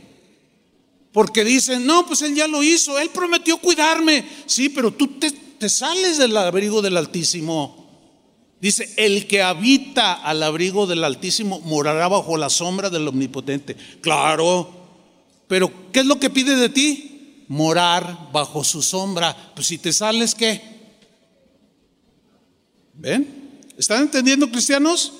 [1.13, 4.25] Porque dicen, no, pues Él ya lo hizo, Él prometió cuidarme.
[4.47, 7.87] Sí, pero tú te, te sales del abrigo del Altísimo.
[8.61, 13.77] Dice, el que habita al abrigo del Altísimo morará bajo la sombra del Omnipotente.
[14.01, 14.69] Claro,
[15.47, 17.18] pero ¿qué es lo que pide de ti?
[17.49, 19.53] Morar bajo su sombra.
[19.55, 20.79] Pues si te sales, ¿qué?
[22.95, 23.61] ¿Ven?
[23.77, 25.13] ¿Están entendiendo, cristianos?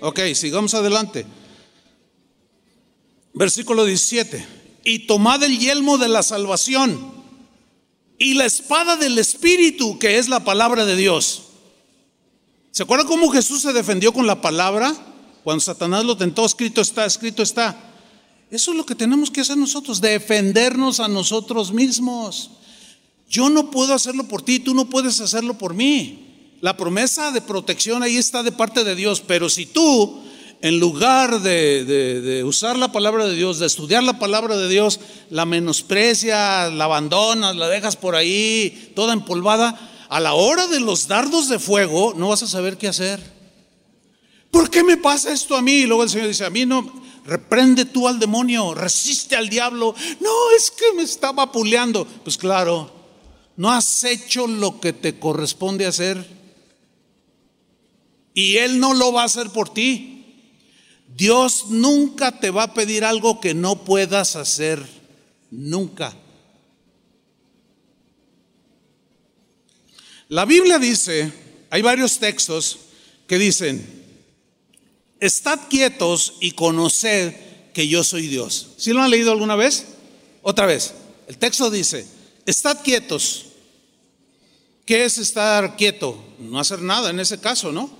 [0.00, 1.26] Ok, sigamos adelante.
[3.34, 4.46] Versículo 17.
[4.84, 7.14] Y tomad el yelmo de la salvación
[8.18, 11.42] y la espada del Espíritu, que es la palabra de Dios.
[12.70, 14.94] ¿Se acuerdan cómo Jesús se defendió con la palabra?
[15.44, 17.76] Cuando Satanás lo tentó, escrito está, escrito está.
[18.50, 22.50] Eso es lo que tenemos que hacer nosotros, defendernos a nosotros mismos.
[23.28, 26.26] Yo no puedo hacerlo por ti, tú no puedes hacerlo por mí.
[26.60, 30.22] La promesa de protección ahí está de parte de Dios, pero si tú,
[30.62, 35.44] en lugar de, usar la palabra de Dios, de estudiar la palabra de Dios, la
[35.44, 41.48] menosprecias, la abandonas, la dejas por ahí, toda empolvada, a la hora de los dardos
[41.48, 43.20] de fuego no vas a saber qué hacer.
[44.52, 45.72] ¿Por qué me pasa esto a mí?
[45.72, 49.94] Y luego el Señor dice, a mí no, reprende tú al demonio, resiste al diablo.
[50.20, 52.06] No, es que me estaba puleando.
[52.06, 52.90] Pues claro,
[53.56, 56.26] no has hecho lo que te corresponde hacer.
[58.34, 60.12] Y Él no lo va a hacer por ti.
[61.16, 64.84] Dios nunca te va a pedir algo que no puedas hacer.
[65.50, 66.14] Nunca.
[70.28, 71.32] La Biblia dice,
[71.70, 72.78] hay varios textos
[73.26, 73.95] que dicen,
[75.20, 77.34] estad quietos y conoced
[77.72, 78.68] que yo soy Dios.
[78.76, 79.86] ¿Sí lo han leído alguna vez?
[80.42, 80.94] Otra vez.
[81.28, 82.06] El texto dice,
[82.44, 83.46] estad quietos.
[84.84, 86.22] ¿Qué es estar quieto?
[86.38, 87.90] No hacer nada en ese caso, ¿no?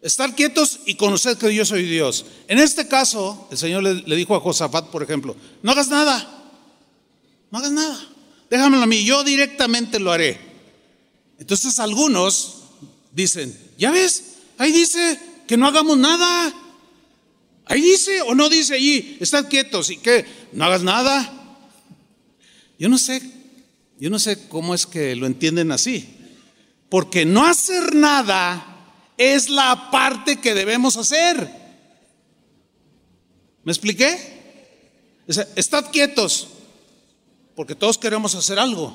[0.00, 2.26] Estar quietos y conocer que yo soy Dios.
[2.46, 6.52] En este caso, el Señor le, dijo a Josafat, por ejemplo, no hagas nada,
[7.50, 8.08] no hagas nada,
[8.50, 10.38] déjamelo a mí, yo directamente lo haré.
[11.38, 12.58] Entonces algunos
[13.12, 16.52] dicen, ya ves, ahí dice que no hagamos nada.
[17.66, 21.30] Ahí dice o no dice allí, estad quietos y que no hagas nada.
[22.78, 23.22] Yo no sé,
[23.98, 26.08] yo no sé cómo es que lo entienden así.
[26.88, 31.50] Porque no hacer nada es la parte que debemos hacer.
[33.64, 34.34] ¿Me expliqué?
[35.26, 36.48] estad quietos,
[37.54, 38.94] porque todos queremos hacer algo.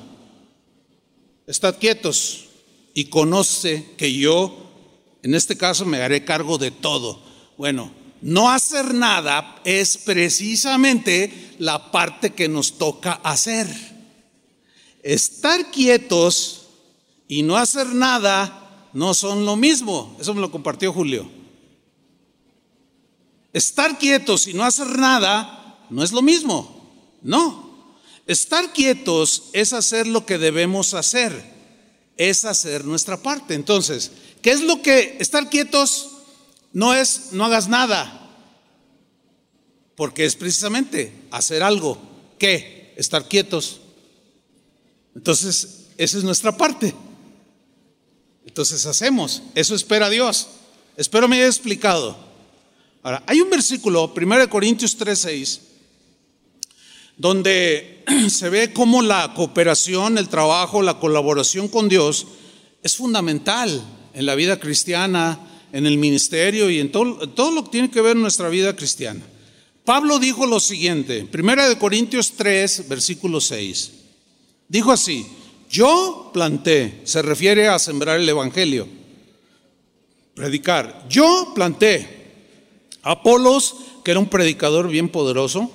[1.46, 2.46] Estad quietos
[2.94, 4.69] y conoce que yo,
[5.22, 7.22] en este caso, me haré cargo de todo.
[7.56, 13.66] Bueno, no hacer nada es precisamente la parte que nos toca hacer.
[15.02, 16.66] Estar quietos
[17.28, 20.16] y no hacer nada no son lo mismo.
[20.20, 21.30] Eso me lo compartió Julio.
[23.52, 27.18] Estar quietos y no hacer nada no es lo mismo.
[27.22, 27.96] No.
[28.26, 31.58] Estar quietos es hacer lo que debemos hacer.
[32.16, 33.54] Es hacer nuestra parte.
[33.54, 36.10] Entonces, ¿qué es lo que estar quietos
[36.72, 38.16] no es no hagas nada?
[39.96, 41.98] Porque es precisamente hacer algo.
[42.38, 42.94] ¿Qué?
[42.96, 43.80] Estar quietos.
[45.14, 46.94] Entonces, esa es nuestra parte.
[48.46, 50.48] Entonces hacemos, eso espera Dios.
[50.96, 52.16] Espero me haya explicado.
[53.02, 55.60] Ahora, hay un versículo, 1 Corintios 3:6,
[57.16, 62.26] donde se ve cómo la cooperación, el trabajo, la colaboración con Dios
[62.82, 63.82] es fundamental
[64.14, 65.38] en la vida cristiana,
[65.72, 69.20] en el ministerio y en todo, todo lo que tiene que ver nuestra vida cristiana.
[69.84, 73.92] Pablo dijo lo siguiente, 1 Corintios 3, versículo 6.
[74.68, 75.26] Dijo así,
[75.68, 78.86] yo planté, se refiere a sembrar el Evangelio,
[80.34, 81.06] predicar.
[81.08, 82.18] Yo planté.
[83.02, 85.70] Apolos, que era un predicador bien poderoso,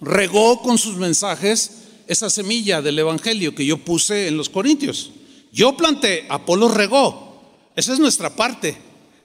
[0.00, 1.70] regó con sus mensajes
[2.06, 5.10] esa semilla del Evangelio que yo puse en los Corintios.
[5.54, 7.40] Yo planté, Apolos regó.
[7.76, 8.76] Esa es nuestra parte.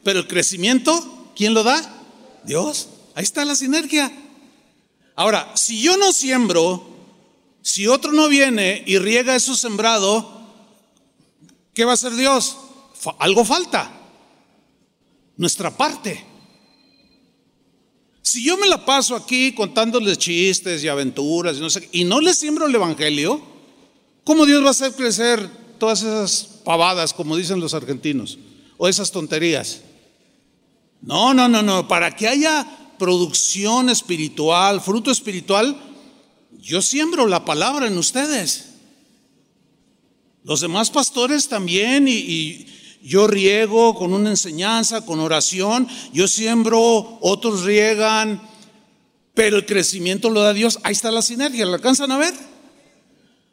[0.03, 1.81] Pero el crecimiento, ¿quién lo da?
[2.43, 2.87] Dios.
[3.15, 4.11] Ahí está la sinergia.
[5.15, 6.87] Ahora, si yo no siembro,
[7.63, 10.45] si otro no viene y riega eso sembrado,
[11.73, 12.57] ¿qué va a hacer Dios?
[13.17, 13.91] Algo falta.
[15.35, 16.23] Nuestra parte.
[18.21, 22.21] Si yo me la paso aquí contándoles chistes y aventuras y no sé, y no
[22.21, 23.41] les siembro el evangelio,
[24.23, 28.37] ¿cómo Dios va a hacer crecer todas esas pavadas, como dicen los argentinos,
[28.77, 29.81] o esas tonterías?
[31.01, 31.87] No, no, no, no.
[31.87, 32.67] Para que haya
[32.97, 35.75] producción espiritual, fruto espiritual,
[36.59, 38.65] yo siembro la palabra en ustedes.
[40.43, 42.67] Los demás pastores también y,
[43.01, 48.41] yo riego con una enseñanza, con oración, yo siembro, otros riegan,
[49.33, 50.79] pero el crecimiento lo da Dios.
[50.83, 52.33] Ahí está la sinergia, ¿la alcanzan a ver?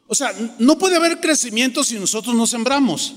[0.07, 3.13] O sea, no puede haber crecimiento si nosotros no sembramos.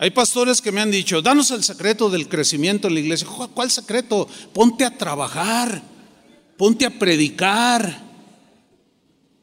[0.00, 3.26] Hay pastores que me han dicho, danos el secreto del crecimiento en la iglesia.
[3.52, 4.28] ¿Cuál secreto?
[4.52, 5.82] Ponte a trabajar,
[6.56, 8.00] ponte a predicar,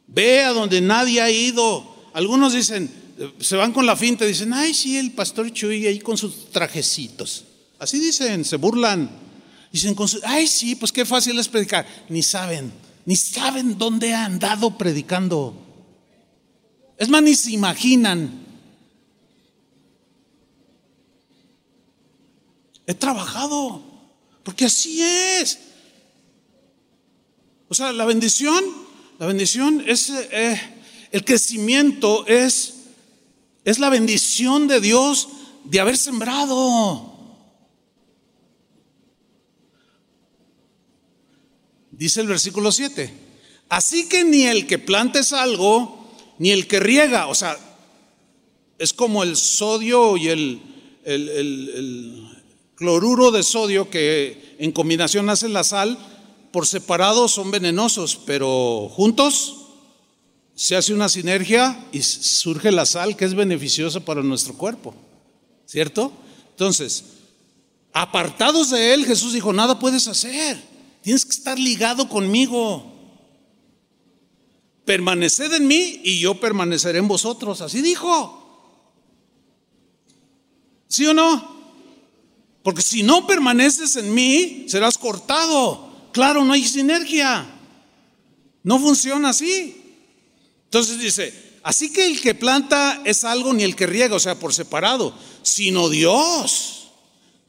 [0.06, 2.08] ve a donde nadie ha ido.
[2.14, 2.90] Algunos dicen,
[3.38, 7.44] se van con la finta, dicen, ay, sí, el pastor Chuy ahí con sus trajecitos.
[7.78, 9.10] Así dicen, se burlan.
[9.70, 11.86] Dicen, ay, sí, pues qué fácil es predicar.
[12.08, 12.72] Ni saben,
[13.06, 15.54] ni saben dónde ha andado predicando.
[16.98, 18.44] Es más, ni se imaginan.
[22.84, 23.82] He trabajado,
[24.42, 25.58] porque así es.
[27.68, 28.64] O sea, la bendición,
[29.18, 30.60] la bendición es, eh,
[31.12, 32.74] el crecimiento es,
[33.64, 35.28] es la bendición de Dios
[35.64, 37.15] de haber sembrado.
[41.96, 43.12] Dice el versículo 7.
[43.68, 47.56] Así que ni el que planta es algo, ni el que riega, o sea,
[48.78, 50.62] es como el sodio y el,
[51.04, 52.32] el,
[52.74, 55.98] cloruro de sodio que en combinación hacen la sal,
[56.52, 59.56] por separado son venenosos, pero juntos
[60.54, 64.94] se hace una sinergia y surge la sal que es beneficiosa para nuestro cuerpo.
[65.64, 66.12] ¿Cierto?
[66.50, 67.04] Entonces,
[67.92, 70.75] apartados de él, Jesús dijo, nada puedes hacer.
[71.06, 72.84] Tienes que estar ligado conmigo.
[74.84, 77.60] Permaneced en mí y yo permaneceré en vosotros.
[77.60, 78.74] Así dijo.
[80.88, 81.78] ¿Sí o no?
[82.64, 86.10] Porque si no permaneces en mí, serás cortado.
[86.10, 87.54] Claro, no hay sinergia.
[88.64, 89.80] No funciona así.
[90.64, 91.32] Entonces dice,
[91.62, 95.16] así que el que planta es algo ni el que riega, o sea, por separado,
[95.42, 96.88] sino Dios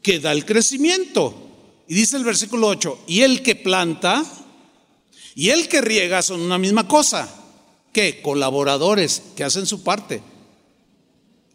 [0.04, 1.47] que da el crecimiento.
[1.88, 4.26] Y dice el versículo 8, y el que planta
[5.38, 7.30] y el que riega son una misma cosa.
[7.94, 10.22] que Colaboradores que hacen su parte.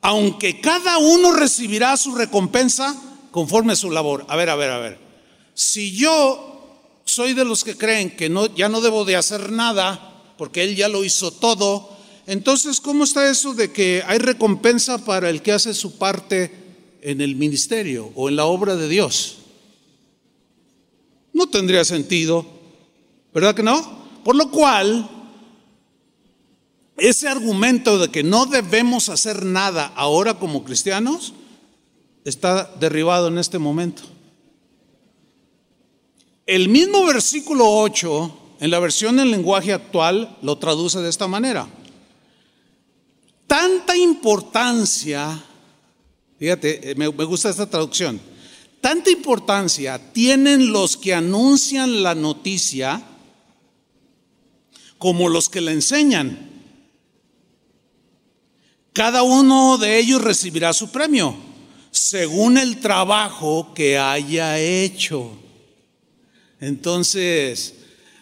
[0.00, 2.94] Aunque cada uno recibirá su recompensa
[3.32, 4.24] conforme a su labor.
[4.28, 4.98] A ver, a ver, a ver.
[5.54, 10.22] Si yo soy de los que creen que no, ya no debo de hacer nada,
[10.38, 11.90] porque Él ya lo hizo todo,
[12.26, 16.52] entonces, ¿cómo está eso de que hay recompensa para el que hace su parte
[17.02, 19.38] en el ministerio o en la obra de Dios?
[21.32, 22.46] No tendría sentido,
[23.32, 24.02] ¿verdad que no?
[24.24, 25.08] Por lo cual,
[26.96, 31.34] ese argumento de que no debemos hacer nada ahora como cristianos,
[32.24, 34.02] está derribado en este momento.
[36.46, 41.66] El mismo versículo 8, en la versión en lenguaje actual, lo traduce de esta manera.
[43.46, 45.42] Tanta importancia,
[46.38, 48.20] fíjate, eh, me, gusta esta traducción,
[48.82, 53.00] tanta importancia tienen los que anuncian la noticia
[54.98, 56.50] como los que la enseñan.
[58.92, 61.34] Cada uno de ellos recibirá su premio
[61.92, 65.30] según el trabajo que haya hecho.
[66.60, 67.74] Entonces,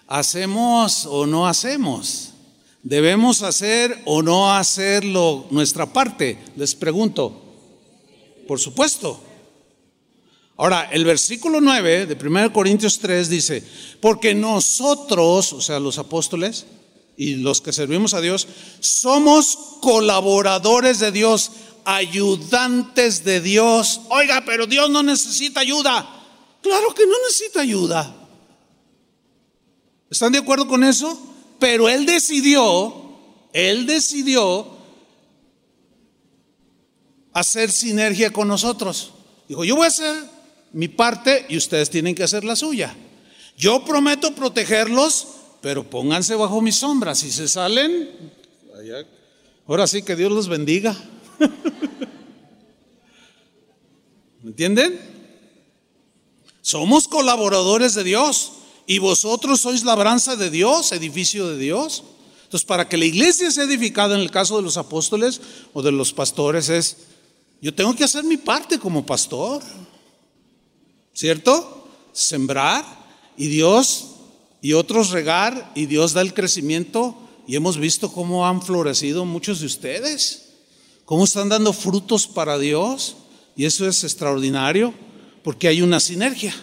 [0.07, 2.35] ¿hacemos o no hacemos?
[2.83, 6.39] ¿Debemos hacer o no hacerlo nuestra parte?
[6.57, 7.45] Les pregunto.
[8.47, 9.30] Por supuesto.
[10.61, 13.65] Ahora, el versículo 9 de 1 Corintios 3 dice,
[13.99, 16.67] porque nosotros, o sea, los apóstoles
[17.17, 18.47] y los que servimos a Dios,
[18.81, 21.53] somos colaboradores de Dios
[21.87, 24.03] ayudantes de Dios.
[24.11, 26.07] Oiga, pero Dios no necesita ayuda.
[26.61, 28.15] Claro que no necesita ayuda.
[30.11, 31.19] ¿Están de acuerdo con eso?
[31.59, 33.17] Pero Él decidió,
[33.55, 34.77] Él decidió
[37.33, 39.15] hacer sinergia con nosotros.
[39.49, 40.40] Dijo, yo voy a hacer
[40.73, 42.95] mi parte y ustedes tienen que hacer la suya.
[43.57, 45.27] Yo prometo protegerlos,
[45.61, 47.15] pero pónganse bajo mi sombra.
[47.15, 48.09] Si se salen,
[49.67, 50.97] ahora sí que Dios los bendiga.
[54.43, 54.99] ¿Me entienden?
[56.63, 58.53] Somos colaboradores de Dios
[58.87, 62.05] y vosotros sois labranza de Dios, edificio de Dios.
[62.45, 65.41] Entonces, para que la iglesia sea edificada en el caso de los apóstoles
[65.73, 66.97] o de los pastores es,
[67.61, 69.63] yo tengo que hacer mi parte como pastor,
[71.15, 71.89] ¿cierto?
[72.13, 72.85] Sembrar
[73.37, 74.07] y Dios
[74.63, 79.61] y otros regar y Dios da el crecimiento y hemos visto cómo han florecido muchos
[79.61, 80.51] de ustedes
[81.11, 83.17] cómo están dando frutos para Dios.
[83.57, 84.95] Y eso es extraordinario
[85.43, 86.55] porque hay una sinergia.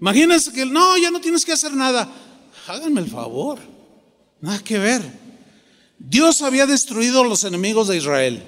[0.00, 2.10] Imagínense que no, ya no tienes que hacer nada.
[2.66, 3.60] Háganme el favor.
[4.40, 5.00] Nada que ver.
[5.96, 8.42] Dios había destruido a los enemigos de Israel.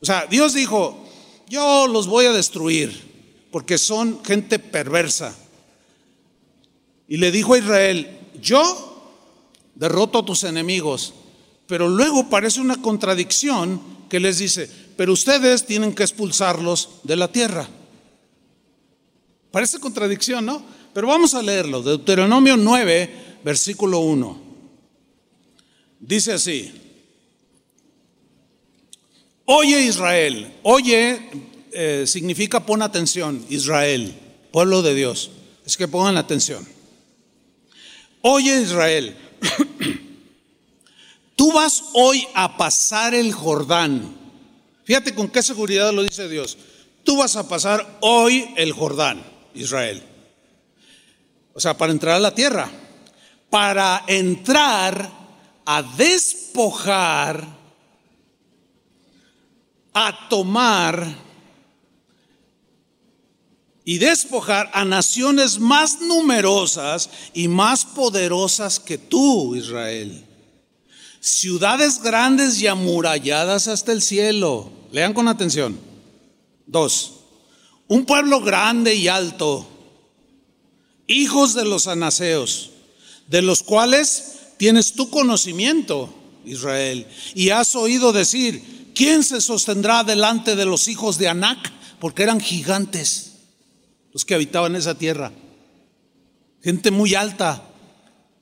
[0.00, 1.06] O sea, Dios dijo,
[1.48, 3.11] yo los voy a destruir
[3.52, 5.36] porque son gente perversa.
[7.06, 9.12] Y le dijo a Israel, yo
[9.74, 11.12] derroto a tus enemigos.
[11.66, 17.28] Pero luego parece una contradicción que les dice, pero ustedes tienen que expulsarlos de la
[17.28, 17.68] tierra.
[19.50, 20.62] Parece contradicción, ¿no?
[20.94, 21.82] Pero vamos a leerlo.
[21.82, 24.40] Deuteronomio 9, versículo 1.
[26.00, 26.72] Dice así.
[29.44, 31.20] Oye Israel, oye
[31.72, 34.14] eh, significa pon atención, Israel,
[34.52, 35.30] pueblo de Dios.
[35.64, 36.66] Es que pongan atención.
[38.20, 39.16] Oye Israel,
[41.36, 44.16] tú vas hoy a pasar el Jordán.
[44.84, 46.58] Fíjate con qué seguridad lo dice Dios.
[47.04, 50.02] Tú vas a pasar hoy el Jordán, Israel.
[51.54, 52.70] O sea, para entrar a la tierra.
[53.50, 55.10] Para entrar
[55.64, 57.46] a despojar,
[59.92, 61.31] a tomar
[63.84, 70.24] y despojar a naciones más numerosas y más poderosas que tú, Israel.
[71.20, 74.70] Ciudades grandes y amuralladas hasta el cielo.
[74.92, 75.78] Lean con atención.
[76.66, 77.14] Dos,
[77.88, 79.66] un pueblo grande y alto,
[81.06, 82.70] hijos de los anaseos,
[83.26, 86.14] de los cuales tienes tu conocimiento,
[86.44, 91.72] Israel, y has oído decir, ¿quién se sostendrá delante de los hijos de Anac?
[91.98, 93.31] Porque eran gigantes
[94.12, 95.32] los que habitaban esa tierra.
[96.62, 97.62] Gente muy alta,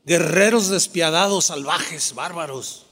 [0.05, 2.87] guerreros despiadados, salvajes, bárbaros.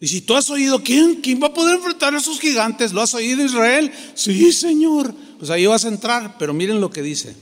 [0.00, 2.92] Y si tú has oído, ¿quién, ¿quién va a poder enfrentar a esos gigantes?
[2.92, 3.92] ¿Lo has oído Israel?
[4.14, 5.14] Sí, Señor.
[5.38, 7.34] Pues ahí vas a entrar, pero miren lo que dice.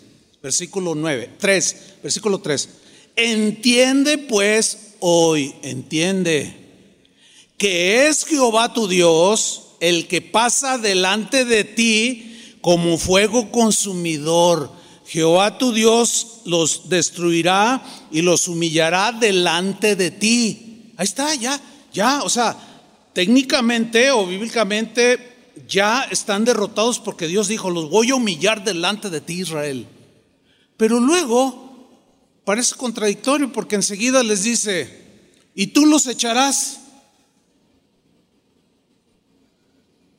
[0.43, 2.69] Versículo 9, 3, versículo 3.
[3.17, 6.55] Entiende pues hoy, entiende,
[7.59, 14.71] que es Jehová tu Dios el que pasa delante de ti como fuego consumidor.
[15.07, 20.93] Jehová tu Dios los destruirá y los humillará delante de ti.
[20.97, 21.61] Ahí está, ya,
[21.93, 22.57] ya, o sea,
[23.13, 25.37] técnicamente o bíblicamente
[25.69, 29.87] ya están derrotados porque Dios dijo, los voy a humillar delante de ti, Israel.
[30.77, 31.67] Pero luego
[32.45, 35.05] parece contradictorio porque enseguida les dice,
[35.55, 36.81] y tú los echarás.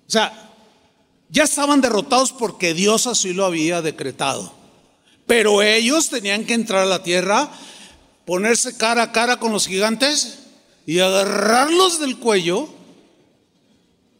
[0.07, 0.46] O sea,
[1.29, 4.53] ya estaban derrotados porque Dios así lo había decretado.
[5.25, 7.51] Pero ellos tenían que entrar a la tierra,
[8.25, 10.39] ponerse cara a cara con los gigantes
[10.85, 12.69] y agarrarlos del cuello,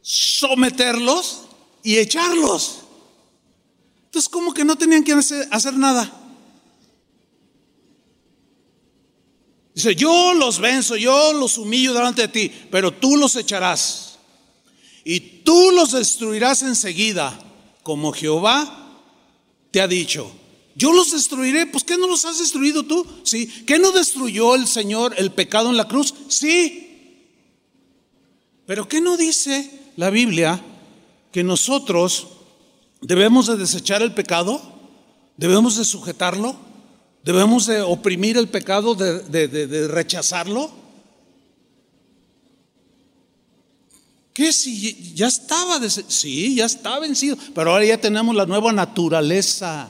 [0.02, 1.44] someterlos
[1.82, 2.80] y echarlos.
[4.06, 6.12] Entonces, como que no tenían que hacer, nada.
[9.74, 14.07] Dice, yo los venzo, yo los humillo delante de ti, pero tú los echarás
[15.10, 17.40] y tú los destruirás enseguida,
[17.82, 19.00] como Jehová
[19.72, 20.30] te ha dicho.
[20.76, 23.08] Yo los destruiré, pues ¿qué no los has destruido tú?
[23.24, 26.14] Sí, ¿qué no destruyó el Señor el pecado en la cruz?
[26.28, 27.24] Sí.
[28.66, 30.62] Pero ¿qué no dice la Biblia
[31.32, 32.28] que nosotros
[33.00, 34.62] debemos de desechar el pecado?
[35.38, 36.58] ¿Debemos de sujetarlo?
[37.24, 40.70] ¿Debemos de oprimir el pecado, de, de rechazarlo?
[44.38, 45.80] ¿Qué si ya estaba?
[45.90, 49.90] Sí, ya está vencido, pero ahora ya tenemos la nueva naturaleza.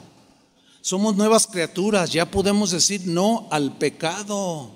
[0.80, 4.72] Somos nuevas criaturas, ya podemos decir no al pecado.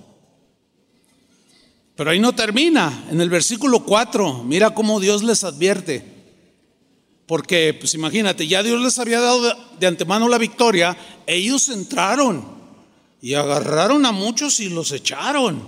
[1.97, 3.07] Pero ahí no termina.
[3.11, 6.05] En el versículo 4, mira cómo Dios les advierte.
[7.25, 10.95] Porque, pues imagínate, ya Dios les había dado de antemano la victoria,
[11.27, 12.45] ellos entraron
[13.23, 15.67] y agarraron a muchos y los echaron,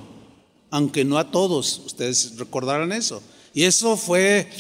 [0.71, 3.23] aunque no a todos, ustedes recordarán eso.
[3.55, 4.51] Y eso fue,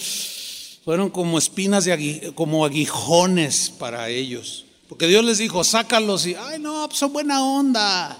[0.84, 4.66] fueron como espinas, de como aguijones para ellos.
[4.88, 8.16] Porque Dios les dijo, sácalos y, ay no, pues son buena onda.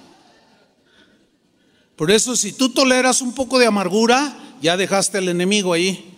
[1.95, 6.11] Por eso si tú toleras un poco de amargura, ya dejaste al enemigo ahí.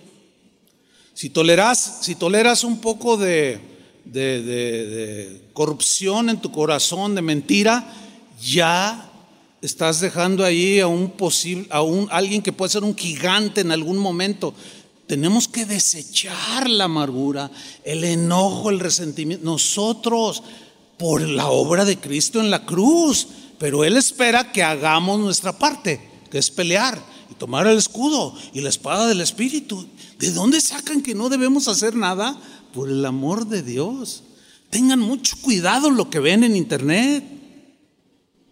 [1.13, 3.61] Si toleras, si toleras un poco de,
[4.05, 7.93] de, de corrupción en tu corazón, de mentira,
[8.41, 9.11] ya
[9.67, 13.73] estás dejando ahí a un posible, a un, alguien que puede ser un gigante en
[13.73, 14.55] algún momento.
[15.07, 17.51] Tenemos que desechar la amargura,
[17.85, 19.45] el enojo, el resentimiento.
[19.45, 20.43] Nosotros,
[20.97, 26.01] por la obra de Cristo en la cruz, pero Él espera que hagamos nuestra parte,
[26.31, 27.01] que es pelear
[27.31, 29.87] y tomar el escudo y la espada del Espíritu.
[30.19, 32.39] ¿De dónde sacan que no debemos hacer nada?
[32.73, 34.23] Por el amor de Dios.
[34.71, 37.36] Tengan mucho cuidado lo que ven en internet.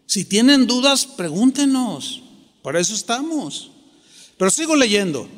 [0.07, 2.23] Si tienen dudas, pregúntenos.
[2.63, 3.71] Para eso estamos.
[4.37, 5.29] Pero sigo leyendo.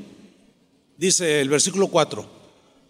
[0.96, 2.36] Dice el versículo 4.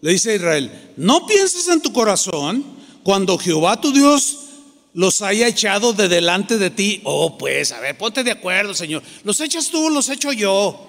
[0.01, 2.63] Le dice a Israel, no pienses en tu corazón
[3.03, 4.39] cuando Jehová tu Dios
[4.93, 7.01] los haya echado de delante de ti.
[7.03, 9.03] Oh, pues, a ver, ponte de acuerdo, Señor.
[9.23, 10.87] Los echas tú, los echo yo.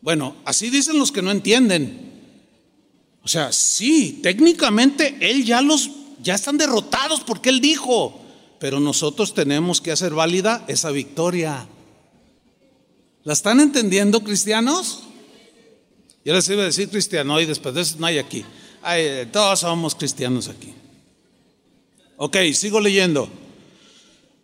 [0.00, 2.12] Bueno, así dicen los que no entienden.
[3.24, 5.90] O sea, sí, técnicamente Él ya los,
[6.22, 8.20] ya están derrotados porque Él dijo,
[8.58, 11.66] pero nosotros tenemos que hacer válida esa victoria.
[13.24, 15.00] ¿La están entendiendo, cristianos?
[16.24, 18.44] Yo les iba a decir cristiano y después de eso no hay aquí.
[19.32, 20.72] todos somos cristianos aquí.
[22.16, 23.28] Ok, sigo leyendo.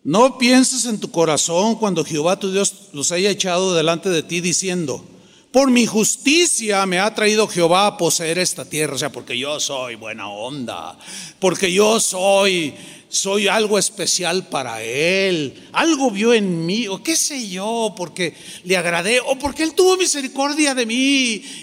[0.04, 4.40] No pienses en tu corazón cuando Jehová tu Dios los haya echado delante de ti
[4.40, 5.04] diciendo,
[5.52, 9.60] por mi justicia me ha traído Jehová a poseer esta tierra, o sea, porque yo
[9.60, 10.98] soy buena onda,
[11.38, 12.74] porque yo soy
[13.12, 18.34] soy algo especial para él, algo vio en mí, o qué sé yo, porque
[18.64, 20.94] le agradé, o porque él tuvo misericordia de mí.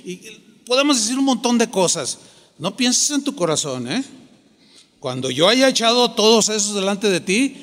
[0.05, 0.21] Y
[0.63, 2.19] podemos decir un montón de cosas.
[2.59, 4.03] No pienses en tu corazón, ¿eh?
[4.99, 7.57] Cuando yo haya echado todos esos delante de ti,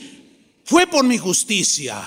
[0.65, 2.03] fue por mi justicia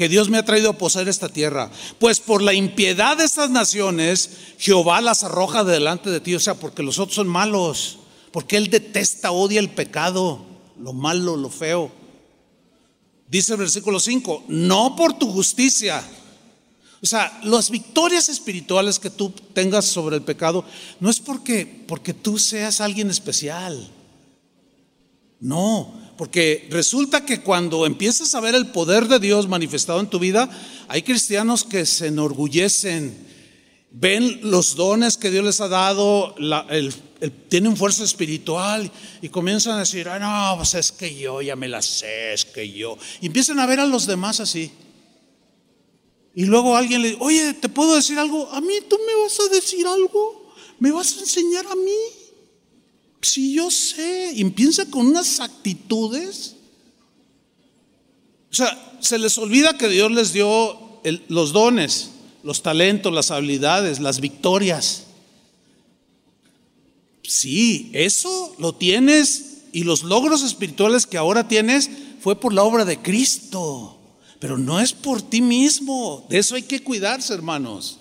[0.00, 1.70] que Dios me ha traído a poseer esta tierra.
[1.98, 6.54] Pues por la impiedad de estas naciones, Jehová las arroja delante de ti, o sea,
[6.54, 7.98] porque los otros son malos,
[8.32, 10.46] porque Él detesta, odia el pecado
[10.78, 11.92] lo malo, lo feo.
[13.28, 16.02] Dice el versículo 5, no por tu justicia.
[17.02, 20.64] O sea, las victorias espirituales que tú tengas sobre el pecado
[20.98, 23.86] no es porque, porque tú seas alguien especial.
[25.40, 30.18] No, porque resulta que cuando empiezas a ver el poder de Dios manifestado en tu
[30.18, 30.50] vida,
[30.86, 33.26] hay cristianos que se enorgullecen
[33.90, 36.34] ven los dones que Dios les ha dado,
[37.48, 38.92] tienen fuerza espiritual
[39.22, 42.44] y comienzan a decir, ah, no, pues es que yo ya me la sé, es
[42.44, 42.98] que yo.
[43.22, 44.70] Y empiezan a ver a los demás así.
[46.34, 48.46] Y luego alguien le dice, oye, ¿te puedo decir algo?
[48.52, 50.52] ¿A mí tú me vas a decir algo?
[50.80, 52.19] ¿Me vas a enseñar a mí?
[53.22, 56.56] Si yo sé, y empieza con unas actitudes.
[58.50, 62.10] O sea, se les olvida que Dios les dio los dones
[62.42, 65.04] los talentos, las habilidades, las victorias.
[67.22, 71.90] Sí, eso lo tienes y los logros espirituales que ahora tienes
[72.20, 73.98] fue por la obra de Cristo,
[74.40, 76.26] pero no es por ti mismo.
[76.28, 77.99] De eso hay que cuidarse, hermanos.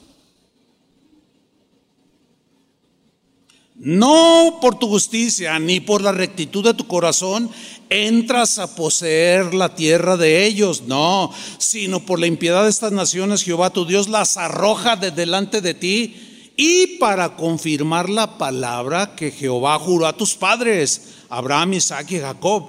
[3.79, 7.49] No por tu justicia ni por la rectitud de tu corazón
[7.89, 13.43] entras a poseer la tierra de ellos, no, sino por la impiedad de estas naciones
[13.43, 19.31] Jehová tu Dios las arroja de delante de ti y para confirmar la palabra que
[19.31, 22.65] Jehová juró a tus padres, Abraham, Isaac y Jacob.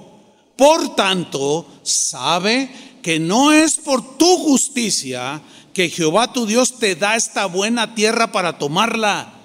[0.55, 5.41] Por tanto, sabe que no es por tu justicia
[5.73, 9.40] que Jehová tu Dios te da esta buena tierra para tomarla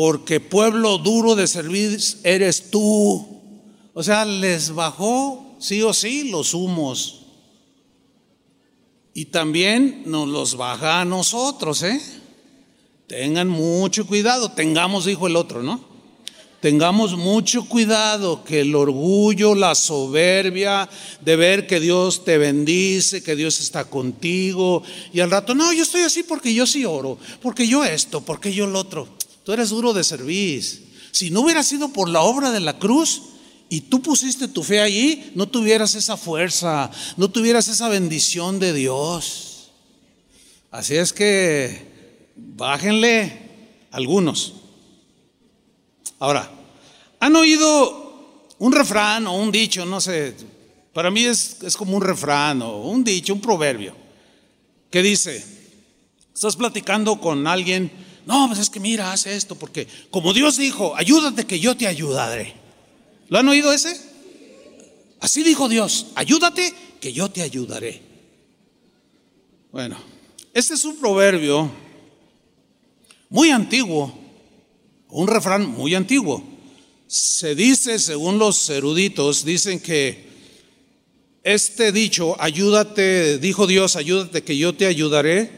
[0.00, 3.38] porque pueblo duro de servir eres tú.
[3.92, 7.26] O sea, les bajó sí o sí los humos.
[9.12, 12.00] Y también nos los baja a nosotros, ¿eh?
[13.08, 15.84] Tengan mucho cuidado, tengamos, dijo el otro, ¿no?
[16.60, 20.88] Tengamos mucho cuidado que el orgullo, la soberbia
[21.20, 24.82] de ver que Dios te bendice, que Dios está contigo,
[25.12, 28.54] y al rato, no, yo estoy así porque yo sí oro, porque yo esto, porque
[28.54, 29.19] yo lo otro.
[29.50, 30.62] Tú eres duro de servir.
[31.10, 33.22] Si no hubiera sido por la obra de la cruz
[33.68, 38.72] y tú pusiste tu fe allí, no tuvieras esa fuerza, no tuvieras esa bendición de
[38.72, 39.72] Dios.
[40.70, 43.50] Así es que bájenle
[43.90, 44.52] algunos.
[46.20, 46.48] Ahora,
[47.18, 49.84] ¿han oído un refrán o un dicho?
[49.84, 50.32] No sé,
[50.92, 53.96] para mí es, es como un refrán o un dicho, un proverbio,
[54.92, 55.44] que dice,
[56.32, 57.90] estás platicando con alguien,
[58.30, 61.88] no, pues es que mira, haz esto, porque como Dios dijo, ayúdate que yo te
[61.88, 62.54] ayudaré.
[63.28, 64.00] ¿Lo han oído ese?
[65.18, 68.00] Así dijo Dios, ayúdate que yo te ayudaré.
[69.72, 69.96] Bueno,
[70.54, 71.72] este es un proverbio
[73.30, 74.16] muy antiguo,
[75.08, 76.44] un refrán muy antiguo.
[77.08, 80.30] Se dice, según los eruditos, dicen que
[81.42, 85.50] este dicho, ayúdate, dijo Dios, ayúdate que yo te ayudaré,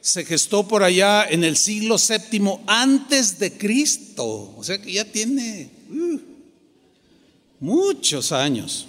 [0.00, 4.54] se gestó por allá en el siglo séptimo antes de Cristo.
[4.56, 6.20] O sea que ya tiene uh,
[7.60, 8.86] muchos años.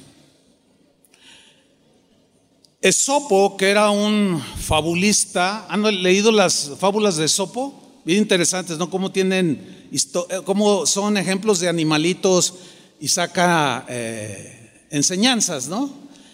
[2.81, 7.99] Esopo, que era un fabulista, ¿han leído las fábulas de Esopo?
[8.03, 8.89] Bien interesantes, ¿no?
[8.89, 12.55] Cómo tienen, eh, cómo son ejemplos de animalitos
[12.99, 15.93] y saca eh, enseñanzas, ¿no?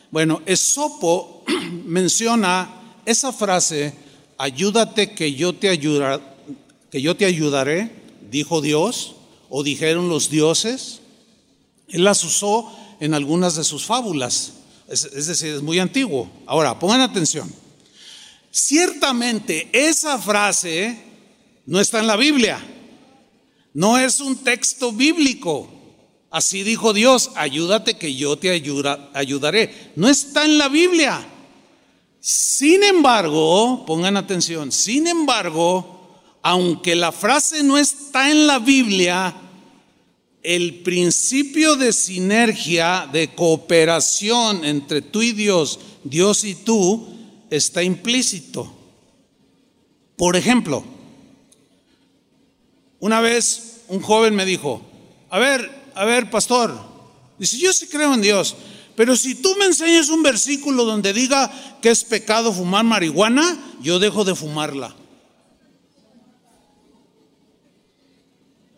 [0.09, 1.43] Bueno, Esopo
[1.86, 3.93] menciona esa frase,
[4.38, 5.79] ayúdate que yo te
[6.89, 7.91] que yo te ayudaré,
[8.29, 9.15] dijo Dios,
[9.49, 11.01] o dijeron los dioses,
[11.89, 14.53] él las usó en algunas de sus fábulas.
[14.89, 16.29] Es decir, es muy antiguo.
[16.45, 17.53] Ahora, pongan atención.
[18.51, 20.97] Ciertamente esa frase
[21.65, 22.59] no está en la Biblia.
[23.73, 25.69] No es un texto bíblico.
[26.31, 28.49] Así dijo Dios, ayúdate que yo te
[29.13, 29.91] ayudaré.
[29.95, 31.25] No está en la Biblia.
[32.20, 35.97] Sin embargo, pongan atención, sin embargo,
[36.41, 39.36] aunque la frase no está en la Biblia,
[40.43, 47.07] el principio de sinergia, de cooperación entre tú y Dios, Dios y tú,
[47.49, 48.74] está implícito.
[50.15, 50.84] Por ejemplo,
[52.99, 54.82] una vez un joven me dijo,
[55.30, 56.80] a ver, a ver, pastor,
[57.38, 58.55] dice, yo sí creo en Dios,
[58.98, 61.52] pero si tú me enseñas un versículo donde diga
[61.84, 64.95] que es pecado fumar marihuana, yo dejo de fumarla.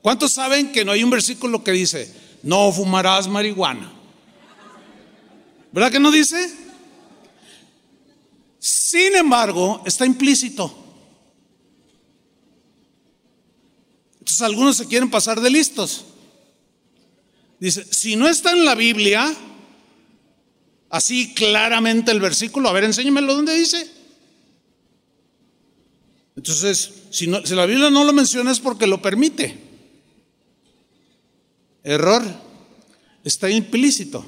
[0.01, 2.13] ¿Cuántos saben que no hay un versículo que dice,
[2.43, 3.93] no fumarás marihuana?
[5.71, 6.53] ¿Verdad que no dice?
[8.59, 10.75] Sin embargo, está implícito.
[14.19, 16.03] Entonces algunos se quieren pasar de listos.
[17.57, 19.33] Dice, si no está en la Biblia,
[20.89, 23.89] así claramente el versículo, a ver, enséñamelo donde dice.
[26.35, 29.57] Entonces, si, no, si la Biblia no lo menciona es porque lo permite.
[31.83, 32.23] Error,
[33.23, 34.25] está implícito.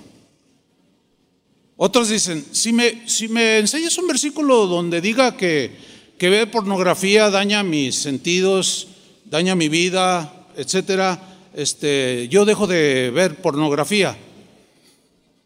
[1.78, 5.72] Otros dicen, si me, si me enseñas un versículo donde diga que,
[6.18, 8.88] que ver pornografía daña mis sentidos,
[9.26, 11.20] daña mi vida, etcétera,
[11.54, 14.18] este, yo dejo de ver pornografía.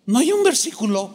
[0.05, 1.13] No hay un versículo.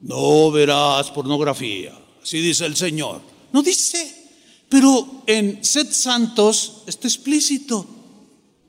[0.00, 3.20] No verás pornografía, así dice el Señor.
[3.52, 4.30] No dice,
[4.68, 7.86] pero en Sed Santos está explícito.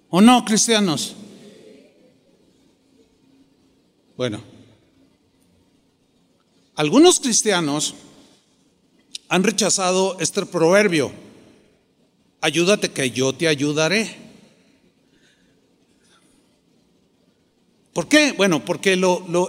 [0.10, 1.16] ¿O no, cristianos?
[4.18, 4.42] Bueno,
[6.76, 7.96] algunos cristianos
[9.30, 11.12] han rechazado este proverbio.
[12.42, 14.31] Ayúdate que yo te ayudaré.
[17.94, 18.32] ¿Por qué?
[18.32, 18.94] Bueno, porque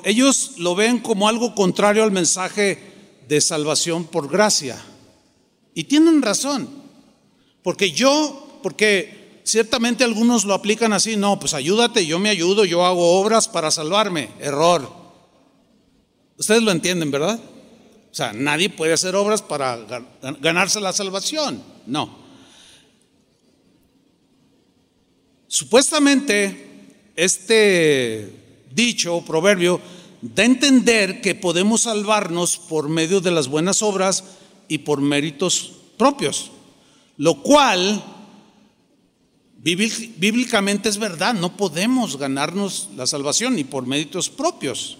[0.05, 2.78] ellos lo ven como algo contrario al mensaje
[3.28, 4.82] de salvación por gracia.
[5.74, 6.68] Y tienen razón.
[7.62, 12.84] Porque yo, porque ciertamente algunos lo aplican así, no, pues ayúdate, yo me ayudo, yo
[12.84, 14.30] hago obras para salvarme.
[14.40, 14.90] Error.
[16.36, 17.38] Ustedes lo entienden, ¿verdad?
[18.11, 19.78] O sea, nadie puede hacer obras para
[20.40, 21.62] ganarse la salvación.
[21.86, 22.18] No.
[25.47, 26.71] Supuestamente
[27.16, 28.32] este
[28.74, 29.80] dicho o proverbio
[30.22, 34.24] da a entender que podemos salvarnos por medio de las buenas obras
[34.68, 36.52] y por méritos propios,
[37.18, 38.02] lo cual
[39.58, 44.98] bíblicamente es verdad, no podemos ganarnos la salvación ni por méritos propios.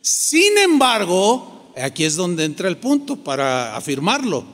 [0.00, 4.44] Sin embargo, aquí es donde entra el punto para afirmarlo,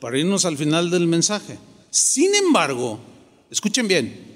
[0.00, 1.58] para irnos al final del mensaje.
[1.90, 2.98] Sin embargo,
[3.50, 4.35] escuchen bien,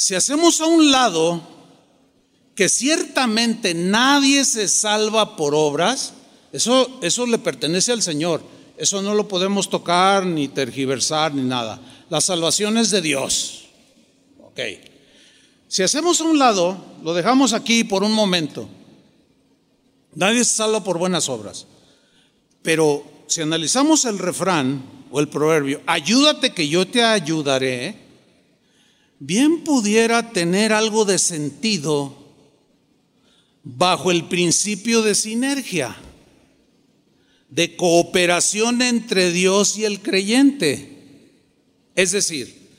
[0.00, 1.42] si hacemos a un lado
[2.54, 6.14] que ciertamente nadie se salva por obras,
[6.52, 8.42] eso, eso le pertenece al Señor.
[8.78, 11.78] Eso no lo podemos tocar ni tergiversar ni nada.
[12.08, 13.66] La salvación es de Dios.
[14.42, 14.58] Ok.
[15.68, 18.70] Si hacemos a un lado, lo dejamos aquí por un momento.
[20.14, 21.66] Nadie se salva por buenas obras.
[22.62, 28.09] Pero si analizamos el refrán o el proverbio, ayúdate que yo te ayudaré,
[29.20, 32.16] bien pudiera tener algo de sentido
[33.62, 35.94] bajo el principio de sinergia,
[37.50, 40.96] de cooperación entre Dios y el creyente.
[41.94, 42.70] Es decir,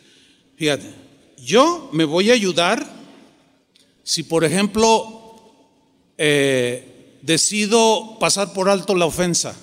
[0.58, 0.92] fíjate,
[1.38, 2.92] yo me voy a ayudar
[4.04, 5.40] si, por ejemplo,
[6.18, 9.56] eh, decido pasar por alto la ofensa.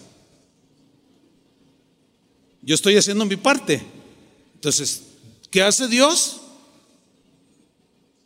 [2.62, 3.82] Yo estoy haciendo mi parte.
[4.54, 5.02] Entonces,
[5.50, 6.42] ¿qué hace Dios?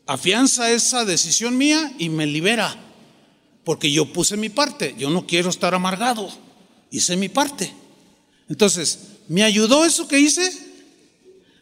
[0.06, 2.76] Afianza esa decisión mía y me libera,
[3.64, 6.28] porque yo puse mi parte, yo no quiero estar amargado,
[6.90, 7.72] hice mi parte.
[8.48, 8.98] Entonces,
[9.28, 10.52] ¿me ayudó eso que hice?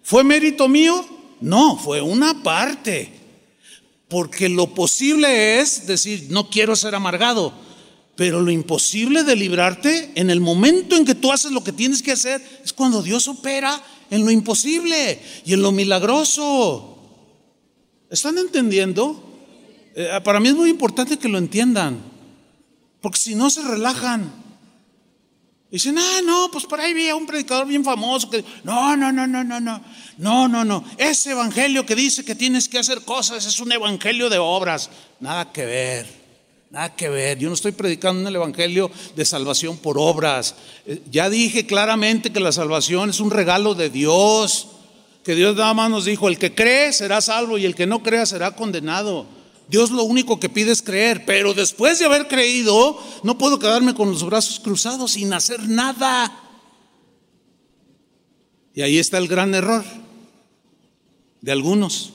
[0.02, 1.06] ¿Fue mérito mío?
[1.40, 3.12] No, fue una parte,
[4.08, 7.52] porque lo posible es decir, no quiero ser amargado,
[8.16, 12.02] pero lo imposible de librarte en el momento en que tú haces lo que tienes
[12.02, 16.99] que hacer es cuando Dios opera en lo imposible y en lo milagroso.
[18.10, 19.22] ¿Están entendiendo?
[19.94, 22.00] Eh, para mí es muy importante que lo entiendan,
[23.00, 24.50] porque si no se relajan.
[25.70, 28.44] Dicen, ah, no, pues por ahí había un predicador bien famoso que...
[28.64, 29.80] No, no, no, no, no, no,
[30.18, 30.84] no, no, no.
[30.98, 34.90] Ese evangelio que dice que tienes que hacer cosas es un evangelio de obras.
[35.20, 36.06] Nada que ver,
[36.70, 37.38] nada que ver.
[37.38, 40.56] Yo no estoy predicando el evangelio de salvación por obras.
[40.86, 44.66] Eh, ya dije claramente que la salvación es un regalo de Dios.
[45.24, 48.02] Que Dios nada más nos dijo, el que cree será salvo y el que no
[48.02, 49.26] crea será condenado.
[49.68, 53.94] Dios lo único que pide es creer, pero después de haber creído, no puedo quedarme
[53.94, 56.36] con los brazos cruzados sin hacer nada.
[58.74, 59.84] Y ahí está el gran error
[61.40, 62.14] de algunos.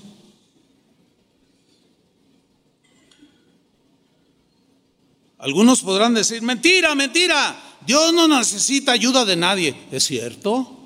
[5.38, 9.76] Algunos podrán decir, mentira, mentira, Dios no necesita ayuda de nadie.
[9.92, 10.85] ¿Es cierto?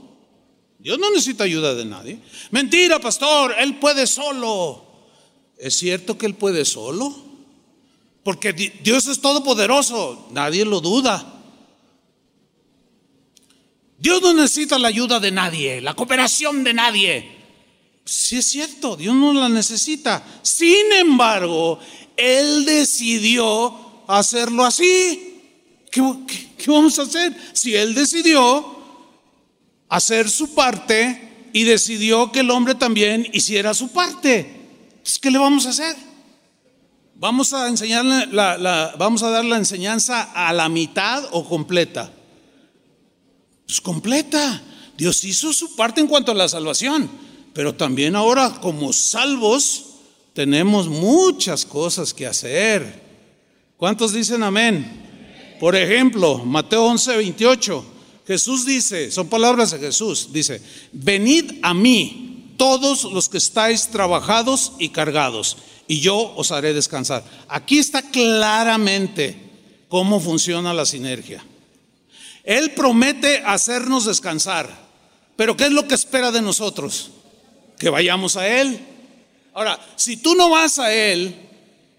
[0.89, 2.19] Dios no necesita ayuda de nadie.
[2.49, 4.83] Mentira, pastor, Él puede solo.
[5.55, 7.15] ¿Es cierto que Él puede solo?
[8.23, 11.41] Porque Dios es todopoderoso, nadie lo duda.
[13.99, 17.37] Dios no necesita la ayuda de nadie, la cooperación de nadie.
[18.03, 20.25] Sí es cierto, Dios no la necesita.
[20.41, 21.77] Sin embargo,
[22.17, 25.39] Él decidió hacerlo así.
[25.91, 26.01] ¿Qué,
[26.57, 27.37] qué vamos a hacer?
[27.53, 28.78] Si Él decidió
[29.89, 34.57] hacer su parte y decidió que el hombre también hiciera su parte.
[35.21, 35.95] ¿qué le vamos a hacer?
[37.15, 42.11] Vamos a enseñarle la, vamos a dar la enseñanza a la mitad o completa.
[43.65, 44.61] Pues completa.
[44.97, 47.09] Dios hizo su parte en cuanto a la salvación,
[47.53, 49.85] pero también ahora como salvos
[50.33, 53.09] tenemos muchas cosas que hacer.
[53.77, 55.57] ¿Cuántos dicen amén?
[55.59, 57.85] Por ejemplo, Mateo 11, 28.
[58.30, 60.61] Jesús dice, son palabras de Jesús, dice,
[60.91, 65.57] venid a mí todos los que estáis trabajados y cargados,
[65.88, 67.23] y yo os haré descansar.
[67.47, 69.36] Aquí está claramente
[69.88, 71.43] cómo funciona la sinergia.
[72.43, 74.69] Él promete hacernos descansar,
[75.36, 77.09] pero ¿qué es lo que espera de nosotros?
[77.80, 78.80] Que vayamos a Él.
[79.55, 81.36] Ahora, si tú no vas a Él,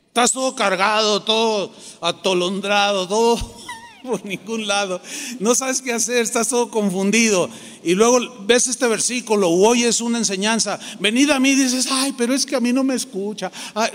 [0.06, 3.59] estás todo cargado, todo atolondrado, todo
[4.06, 5.00] por ningún lado.
[5.38, 7.48] No sabes qué hacer, estás todo confundido.
[7.82, 10.78] Y luego ves este versículo o oyes una enseñanza.
[10.98, 13.50] Venid a mí dices, ay, pero es que a mí no me escucha.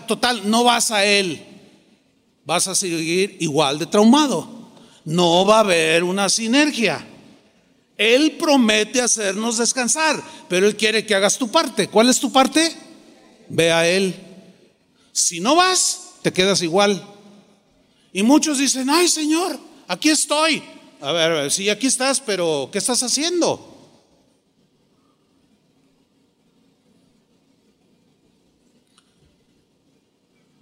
[0.08, 1.44] total, no vas a Él.
[2.46, 4.72] Vas a seguir igual de traumado.
[5.06, 7.06] No va a haber una sinergia.
[7.98, 11.88] Él promete hacernos descansar, pero Él quiere que hagas tu parte.
[11.88, 12.76] ¿Cuál es tu parte?
[13.50, 14.16] Ve a Él.
[15.12, 17.04] Si no vas, te quedas igual.
[18.12, 20.64] Y muchos dicen, ay Señor, aquí estoy.
[21.02, 23.74] A ver, a sí, aquí estás, pero ¿qué estás haciendo?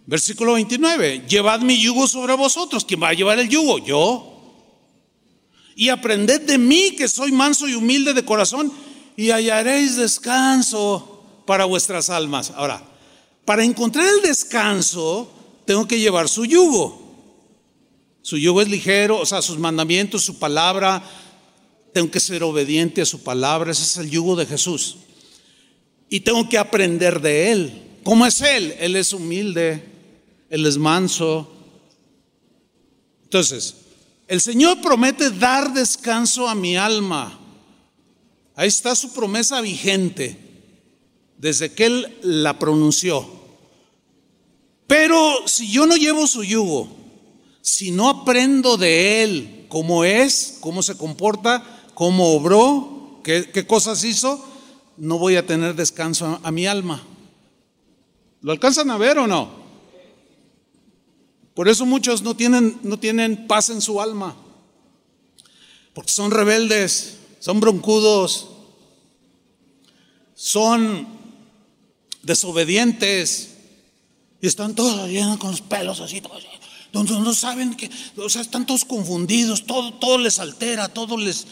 [0.05, 2.83] Versículo 29, llevad mi yugo sobre vosotros.
[2.85, 3.79] ¿Quién va a llevar el yugo?
[3.79, 4.29] Yo.
[5.75, 8.71] Y aprended de mí que soy manso y humilde de corazón
[9.15, 12.51] y hallaréis descanso para vuestras almas.
[12.51, 12.83] Ahora,
[13.45, 15.31] para encontrar el descanso,
[15.65, 17.02] tengo que llevar su yugo.
[18.23, 21.03] Su yugo es ligero, o sea, sus mandamientos, su palabra.
[21.93, 23.71] Tengo que ser obediente a su palabra.
[23.71, 24.95] Ese es el yugo de Jesús.
[26.07, 27.81] Y tengo que aprender de Él.
[28.03, 28.75] ¿Cómo es Él?
[28.79, 29.83] Él es humilde,
[30.49, 31.51] Él es manso.
[33.25, 33.75] Entonces,
[34.29, 37.37] el Señor promete dar descanso a mi alma.
[38.55, 40.37] Ahí está su promesa vigente
[41.37, 43.29] desde que Él la pronunció.
[44.87, 47.02] Pero si yo no llevo su yugo,
[47.63, 54.45] si no aprendo de Él cómo es, cómo se comporta, cómo obró, qué, cosas hizo,
[54.97, 57.01] no voy a tener descanso a, mi alma.
[58.41, 59.63] ¿Lo alcanzan a ver o no?
[61.53, 64.35] Por eso muchos no tienen, no tienen paz en su alma,
[65.93, 68.49] porque son rebeldes, son broncudos,
[70.35, 71.07] son
[72.23, 73.55] desobedientes
[74.41, 76.43] y están todos llenos con los pelos así, todos
[76.93, 81.47] donde no saben que, o sea, están todos confundidos, todo, todo les altera, todo les...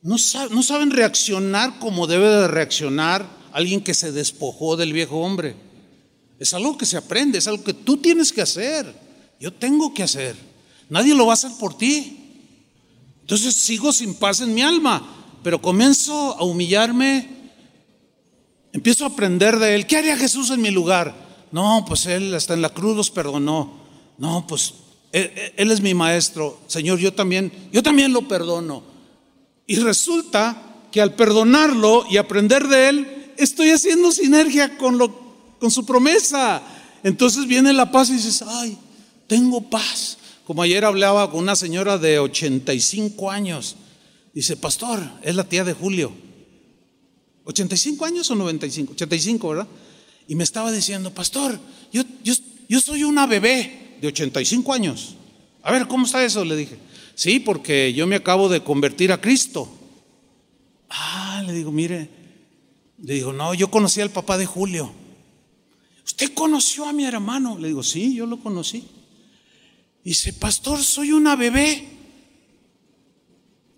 [0.00, 0.16] No,
[0.50, 5.56] no saben reaccionar como debe de reaccionar alguien que se despojó del viejo hombre.
[6.38, 8.94] Es algo que se aprende, es algo que tú tienes que hacer.
[9.40, 10.36] Yo tengo que hacer.
[10.88, 12.18] Nadie lo va a hacer por ti.
[13.22, 15.02] Entonces sigo sin paz en mi alma,
[15.42, 17.28] pero comienzo a humillarme,
[18.72, 19.86] empiezo a aprender de él.
[19.88, 21.12] ¿Qué haría Jesús en mi lugar?
[21.50, 23.79] No, pues él hasta en la cruz los perdonó.
[24.20, 24.74] No, pues
[25.12, 28.82] él, él, es mi maestro, Señor, yo también, yo también lo perdono.
[29.66, 35.70] Y resulta que al perdonarlo y aprender de él, estoy haciendo sinergia con, lo, con
[35.70, 36.60] su promesa.
[37.02, 38.76] Entonces viene la paz y dices, ay,
[39.26, 40.18] tengo paz.
[40.44, 43.76] Como ayer hablaba con una señora de 85 años.
[44.34, 46.12] Dice, pastor, es la tía de Julio.
[47.46, 48.92] ¿85 años o 95?
[48.92, 49.68] 85, ¿verdad?
[50.28, 51.58] Y me estaba diciendo, pastor,
[51.90, 52.34] yo, yo,
[52.68, 55.16] yo soy una bebé de 85 años.
[55.62, 56.44] A ver, ¿cómo está eso?
[56.44, 56.78] Le dije.
[57.14, 59.68] Sí, porque yo me acabo de convertir a Cristo.
[60.88, 62.08] Ah, le digo, mire.
[63.02, 64.90] Le digo, no, yo conocí al papá de Julio.
[66.04, 67.58] ¿Usted conoció a mi hermano?
[67.58, 68.84] Le digo, sí, yo lo conocí.
[70.02, 71.88] Dice, pastor, soy una bebé.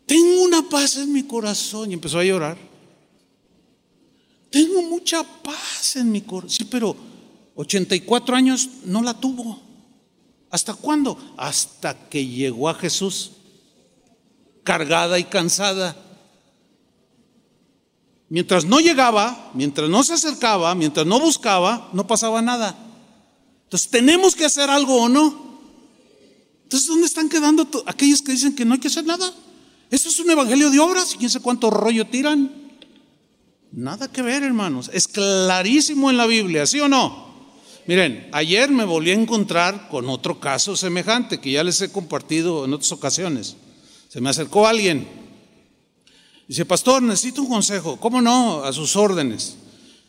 [0.06, 1.90] Tengo una paz en mi corazón.
[1.90, 2.56] Y empezó a llorar.
[4.50, 6.50] Tengo mucha paz en mi corazón.
[6.50, 6.96] Sí, pero
[7.54, 9.71] 84 años no la tuvo.
[10.52, 11.18] ¿Hasta cuándo?
[11.38, 13.32] Hasta que llegó a Jesús,
[14.62, 15.96] cargada y cansada.
[18.28, 22.76] Mientras no llegaba, mientras no se acercaba, mientras no buscaba, no pasaba nada.
[23.64, 25.58] Entonces, ¿tenemos que hacer algo o no?
[26.64, 29.32] Entonces, ¿dónde están quedando aquellos que dicen que no hay que hacer nada?
[29.90, 32.52] Eso es un evangelio de obras y quién sé cuánto rollo tiran.
[33.72, 34.90] Nada que ver, hermanos.
[34.92, 37.31] Es clarísimo en la Biblia, ¿sí o no?
[37.86, 42.64] Miren, ayer me volví a encontrar con otro caso semejante que ya les he compartido
[42.64, 43.56] en otras ocasiones.
[44.08, 45.08] Se me acercó alguien.
[46.46, 47.98] Dice, pastor, necesito un consejo.
[47.98, 48.62] ¿Cómo no?
[48.62, 49.56] A sus órdenes.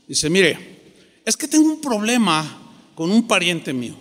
[0.07, 0.83] Dice, mire,
[1.25, 2.59] es que tengo un problema
[2.95, 3.95] con un pariente mío.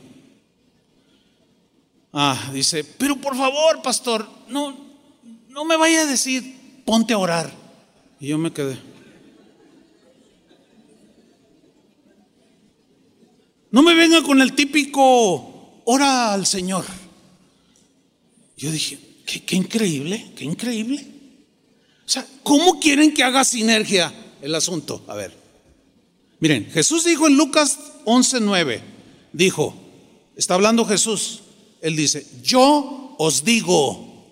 [2.13, 4.77] Ah, dice, pero por favor, pastor, no,
[5.49, 7.51] no me vaya a decir, ponte a orar.
[8.21, 8.92] Y yo me quedé.
[13.73, 16.85] No me venga con el típico ora al Señor.
[18.57, 21.07] Yo dije, qué, increíble, qué increíble.
[22.05, 24.13] O sea, ¿cómo quieren que haga sinergia
[24.43, 25.03] el asunto?
[25.09, 25.35] A ver.
[26.39, 28.81] Miren, Jesús dijo en Lucas 11:9,
[29.33, 29.75] dijo,
[30.37, 31.41] está hablando Jesús,
[31.81, 34.29] él dice, yo os digo,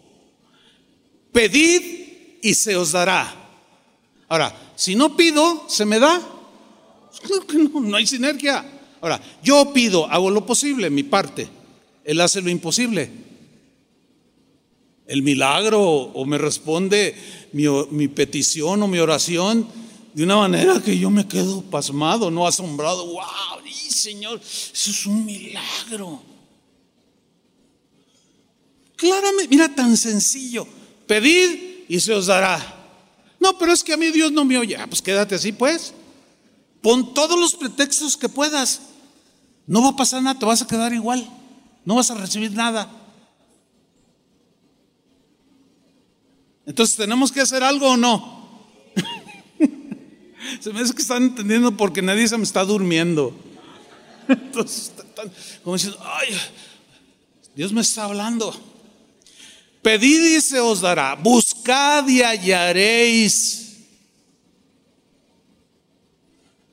[1.33, 3.35] pedid y se os dará.
[4.29, 6.21] Ahora, si no pido, ¿se me da?
[7.73, 8.80] No, no hay sinergia.
[9.01, 11.49] Ahora, yo pido, hago lo posible, mi parte.
[12.05, 13.11] Él hace lo imposible.
[15.07, 17.15] El milagro o me responde
[17.53, 19.67] mi, petición o mi oración
[20.15, 23.07] de una manera que yo me quedo pasmado, no asombrado.
[23.07, 23.61] ¡Wow!
[23.89, 24.41] Señor!
[24.41, 26.23] Eso es un milagro.
[28.97, 30.67] Claramente, mira, tan sencillo.
[31.07, 32.77] Pedid y se os dará.
[33.41, 34.77] No, pero es que a mí Dios no me oye.
[34.77, 35.95] Ah, pues quédate así, pues.
[36.83, 38.81] Pon todos los pretextos que puedas.
[39.71, 41.25] No va a pasar nada, te vas a quedar igual.
[41.85, 42.91] No vas a recibir nada.
[46.67, 48.69] Entonces, ¿tenemos que hacer algo o no?
[50.61, 53.33] se me hace que están entendiendo porque nadie se me está durmiendo.
[54.29, 54.91] Entonces,
[55.63, 56.37] como diciendo, ay,
[57.55, 58.53] Dios me está hablando.
[59.83, 63.77] Pedid y se os dará, buscad y hallaréis.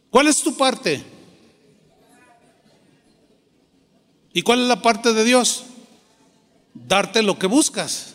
[0.10, 1.17] ¿Cuál es tu parte?
[4.38, 5.64] ¿Y cuál es la parte de Dios?
[6.76, 8.14] Darte lo que buscas.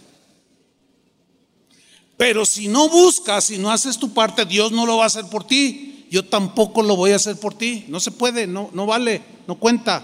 [2.16, 5.24] Pero si no buscas, si no haces tu parte, Dios no lo va a hacer
[5.24, 6.06] por ti.
[6.12, 7.86] Yo tampoco lo voy a hacer por ti.
[7.88, 10.00] No se puede, no, no vale, no cuenta.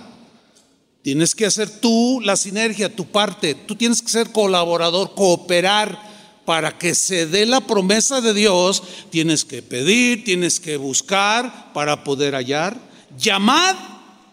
[1.03, 3.55] Tienes que hacer tú la sinergia, tu parte.
[3.55, 6.03] Tú tienes que ser colaborador, cooperar
[6.45, 8.83] para que se dé la promesa de Dios.
[9.11, 12.77] Tienes que pedir, tienes que buscar para poder hallar.
[13.17, 13.77] Llamad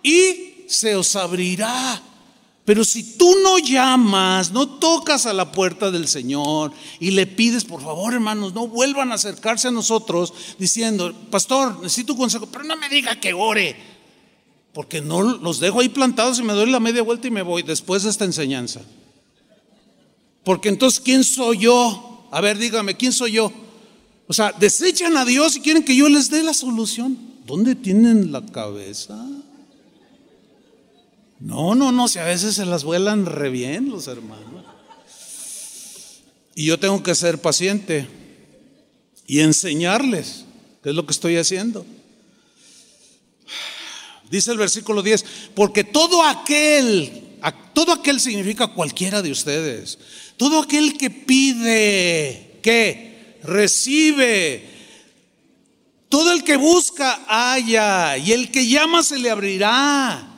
[0.02, 2.01] y se os abrirá.
[2.66, 7.63] Pero si tú no llamas, no tocas a la puerta del Señor y le pides,
[7.63, 12.63] por favor, hermanos, no vuelvan a acercarse a nosotros diciendo, pastor, necesito un consejo, pero
[12.63, 13.76] no me diga que ore,
[14.74, 17.61] porque no los dejo ahí plantados y me doy la media vuelta y me voy
[17.61, 18.82] después de esta enseñanza.
[20.43, 22.28] Porque entonces, ¿quién soy yo?
[22.32, 23.51] A ver, dígame, ¿quién soy yo?
[24.28, 27.18] O sea, desechan a Dios y quieren que yo les dé la solución.
[27.45, 29.24] ¿Dónde tienen la cabeza?
[31.40, 34.64] No, no, no, si a veces se las vuelan re bien los hermanos.
[36.56, 38.08] Y yo tengo que ser paciente
[39.28, 40.46] y enseñarles,
[40.82, 41.86] qué es lo que estoy haciendo.
[44.30, 47.38] Dice el versículo 10, porque todo aquel,
[47.74, 50.00] todo aquel significa cualquiera de ustedes,
[50.38, 54.68] todo aquel que pide, que recibe,
[56.10, 60.35] todo el que busca, haya, y el que llama se le abrirá.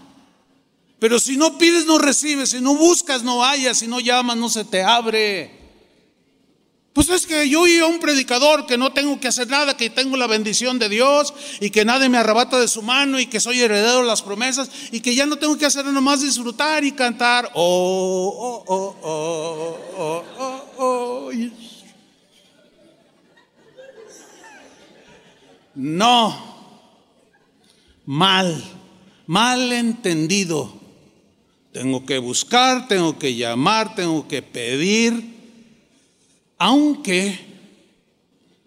[0.99, 2.49] Pero si no pides, no recibes.
[2.49, 3.79] Si no buscas, no hayas.
[3.79, 5.57] Si no llamas, no se te abre.
[6.97, 9.91] Pues es que yo y a un predicador que no tengo que hacer nada, que
[9.91, 13.39] tengo la bendición de Dios y que nadie me arrebata de su mano y que
[13.39, 16.83] soy heredero de las promesas y que ya no tengo que hacer nada más disfrutar
[16.83, 17.51] y cantar.
[17.53, 21.31] Oh, oh, oh, oh, oh, oh, oh.
[25.75, 26.35] No,
[28.07, 28.63] mal,
[29.27, 30.76] mal entendido.
[31.77, 35.37] Tengo que buscar, tengo que llamar, tengo que pedir
[36.57, 37.37] aunque,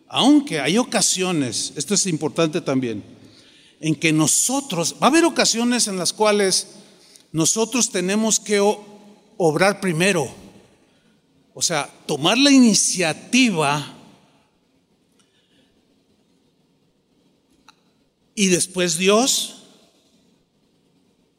[0.07, 3.03] aunque hay ocasiones, esto es importante también,
[3.81, 6.69] en que nosotros, va a haber ocasiones en las cuales
[7.33, 8.61] nosotros tenemos que
[9.37, 10.33] obrar primero,
[11.53, 13.93] o sea, tomar la iniciativa
[18.37, 19.65] y después Dios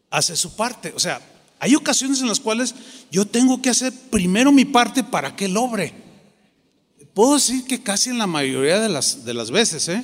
[0.09, 0.91] hace su parte.
[0.93, 1.30] O sea,
[1.63, 2.73] hay ocasiones en las cuales
[3.11, 5.93] yo tengo que hacer primero mi parte para que Él obre.
[7.13, 10.03] Puedo decir que casi en la mayoría de las, de las veces, ¿eh?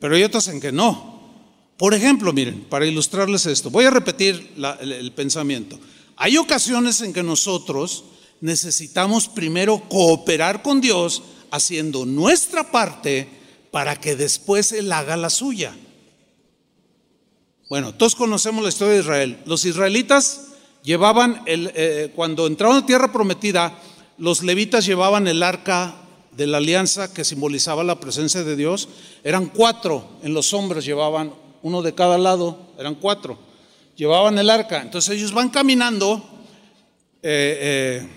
[0.00, 1.20] pero hay otras en que no.
[1.76, 5.78] Por ejemplo, miren, para ilustrarles esto, voy a repetir el, el pensamiento.
[6.16, 8.02] Hay ocasiones en que nosotros
[8.40, 11.22] necesitamos primero cooperar con Dios
[11.52, 13.28] haciendo nuestra parte
[13.70, 15.72] para que después Él haga la suya.
[17.68, 19.38] Bueno, todos conocemos la historia de Israel.
[19.46, 20.49] Los israelitas
[20.82, 23.78] llevaban, el, eh, cuando entraron a tierra prometida,
[24.18, 25.94] los levitas llevaban el arca
[26.32, 28.88] de la alianza que simbolizaba la presencia de Dios,
[29.24, 33.38] eran cuatro en los hombres, llevaban uno de cada lado, eran cuatro,
[33.96, 34.80] llevaban el arca.
[34.80, 36.22] Entonces ellos van caminando,
[37.22, 37.58] eh,
[38.02, 38.08] eh,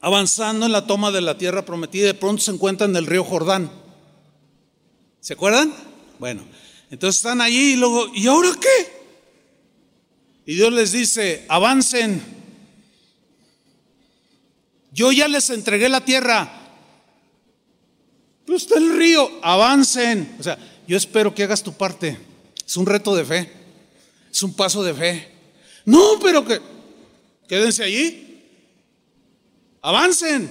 [0.00, 3.06] avanzando en la toma de la tierra prometida, y de pronto se encuentran en el
[3.06, 3.70] río Jordán.
[5.20, 5.72] ¿Se acuerdan?
[6.18, 6.42] Bueno,
[6.90, 9.01] entonces están allí y luego, ¿y ahora qué?
[10.46, 12.22] Y Dios les dice, avancen.
[14.92, 16.62] Yo ya les entregué la tierra,
[18.44, 20.36] pues está el río, avancen.
[20.38, 22.18] O sea, yo espero que hagas tu parte.
[22.66, 23.50] Es un reto de fe.
[24.30, 25.28] Es un paso de fe.
[25.84, 26.60] No, pero que
[27.48, 28.42] quédense allí.
[29.80, 30.50] Avancen.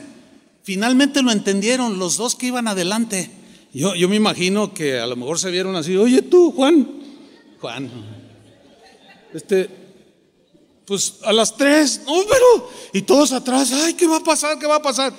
[0.63, 3.29] Finalmente lo entendieron los dos que iban adelante.
[3.73, 6.87] Yo, yo me imagino que a lo mejor se vieron así, oye tú, Juan,
[7.59, 7.89] Juan,
[9.33, 9.69] este,
[10.85, 14.59] pues a las tres, no, pero, y todos atrás, ay, ¿qué va a pasar?
[14.59, 15.13] ¿Qué va a pasar?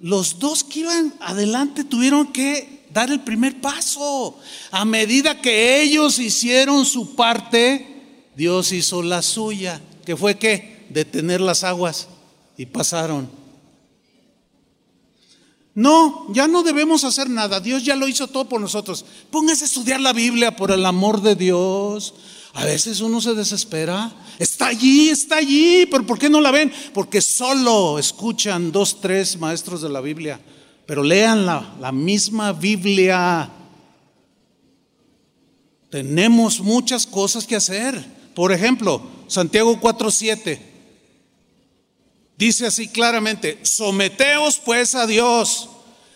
[0.00, 4.38] los dos que iban adelante tuvieron que dar el primer paso.
[4.70, 11.40] A medida que ellos hicieron su parte, Dios hizo la suya, que fue que detener
[11.40, 12.08] las aguas
[12.56, 13.28] y pasaron.
[15.74, 17.60] No, ya no debemos hacer nada.
[17.60, 19.04] Dios ya lo hizo todo por nosotros.
[19.30, 22.14] Póngase a estudiar la Biblia por el amor de Dios.
[22.56, 24.10] A veces uno se desespera.
[24.38, 26.72] Está allí, está allí, pero ¿por qué no la ven?
[26.94, 30.40] Porque solo escuchan dos, tres maestros de la Biblia,
[30.86, 33.50] pero lean la, misma Biblia.
[35.90, 38.02] Tenemos muchas cosas que hacer.
[38.34, 40.58] Por ejemplo, Santiago 4:7
[42.38, 45.68] dice así claramente, someteos pues a Dios,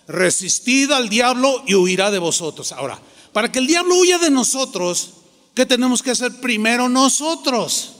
[0.08, 2.72] resistid al diablo y huirá de vosotros.
[2.72, 2.98] Ahora,
[3.34, 5.19] para que el diablo huya de nosotros,
[5.60, 7.92] ¿Qué tenemos que hacer primero nosotros?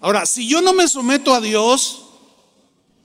[0.00, 2.02] Ahora, si yo no me someto a Dios,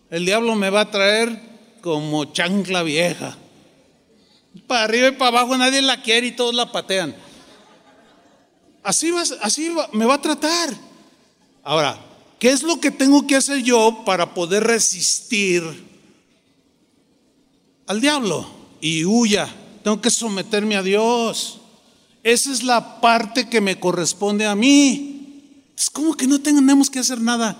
[0.09, 1.39] el diablo me va a traer
[1.81, 3.37] como chancla vieja.
[4.65, 7.15] Para arriba y para abajo nadie la quiere y todos la patean.
[8.81, 10.73] Así, va, así me va a tratar.
[11.63, 11.99] Ahora,
[12.39, 15.61] ¿qué es lo que tengo que hacer yo para poder resistir
[17.85, 18.49] al diablo?
[18.81, 19.47] Y huya.
[19.83, 21.59] Tengo que someterme a Dios.
[22.27, 25.63] Esa es la parte que me corresponde a mí.
[25.77, 27.57] Es como que no tenemos que hacer nada.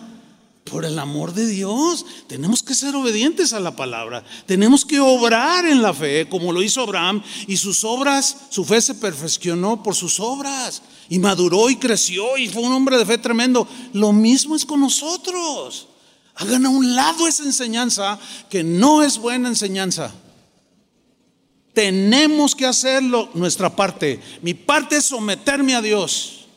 [0.66, 4.26] Por el amor de Dios, tenemos que ser obedientes a la palabra.
[4.46, 7.24] Tenemos que obrar en la fe, como lo hizo Abraham.
[7.48, 10.82] Y sus obras, su fe se perfeccionó por sus obras.
[11.08, 13.66] Y maduró y creció y fue un hombre de fe tremendo.
[13.94, 15.88] Lo mismo es con nosotros.
[16.36, 18.20] Hagan a un lado esa enseñanza
[18.50, 20.14] que no es buena enseñanza.
[21.78, 24.20] Tenemos que hacerlo nuestra parte.
[24.42, 26.48] Mi parte es someterme a Dios.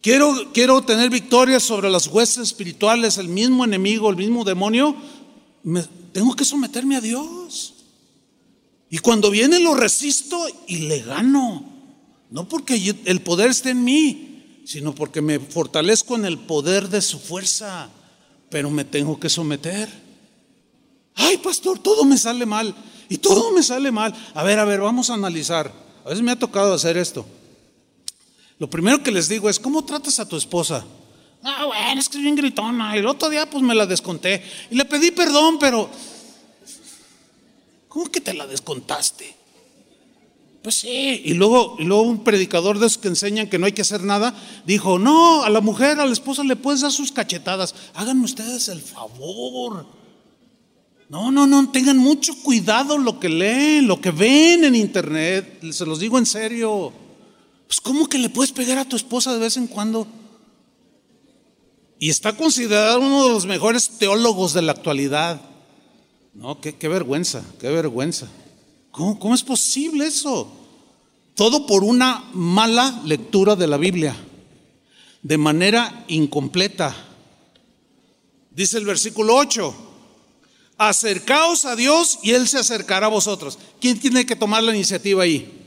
[0.00, 4.96] Quiero, quiero tener victoria sobre las huestes espirituales, el mismo enemigo, el mismo demonio.
[6.10, 7.74] tengo que someterme a Dios.
[8.88, 11.62] Y cuando viene lo resisto y le gano.
[12.30, 17.02] No porque el poder esté en mí, sino porque me fortalezco en el poder de
[17.02, 17.90] su fuerza.
[18.48, 19.86] Pero me tengo que someter.
[21.14, 22.74] Ay, pastor, todo me sale mal.
[23.12, 24.14] Y todo me sale mal.
[24.32, 25.70] A ver, a ver, vamos a analizar.
[26.02, 27.26] A veces me ha tocado hacer esto.
[28.58, 30.82] Lo primero que les digo es, ¿cómo tratas a tu esposa?
[31.42, 32.96] Ah, bueno, es que es bien gritona.
[32.96, 34.42] El otro día pues me la desconté.
[34.70, 35.90] Y le pedí perdón, pero...
[37.86, 39.36] ¿Cómo que te la descontaste?
[40.62, 43.72] Pues sí, y luego, y luego un predicador de esos que enseñan que no hay
[43.72, 44.34] que hacer nada,
[44.64, 48.68] dijo, no, a la mujer, a la esposa le puedes dar sus cachetadas, háganme ustedes
[48.68, 50.01] el favor.
[51.12, 55.84] No, no, no, tengan mucho cuidado lo que leen, lo que ven en internet, se
[55.84, 56.90] los digo en serio.
[57.66, 60.06] Pues ¿cómo que le puedes pegar a tu esposa de vez en cuando?
[61.98, 65.38] Y está considerado uno de los mejores teólogos de la actualidad.
[66.32, 68.28] No, qué, vergüenza, qué vergüenza.
[68.90, 70.50] ¿Cómo, es posible eso?
[71.34, 74.16] Todo por una mala lectura de la Biblia,
[75.20, 76.96] de manera incompleta.
[78.50, 79.91] Dice el versículo 8,
[80.78, 83.58] acercaos a Dios y Él se acercará a vosotros.
[83.80, 85.60] ¿Quién tiene que tomar la iniciativa ahí?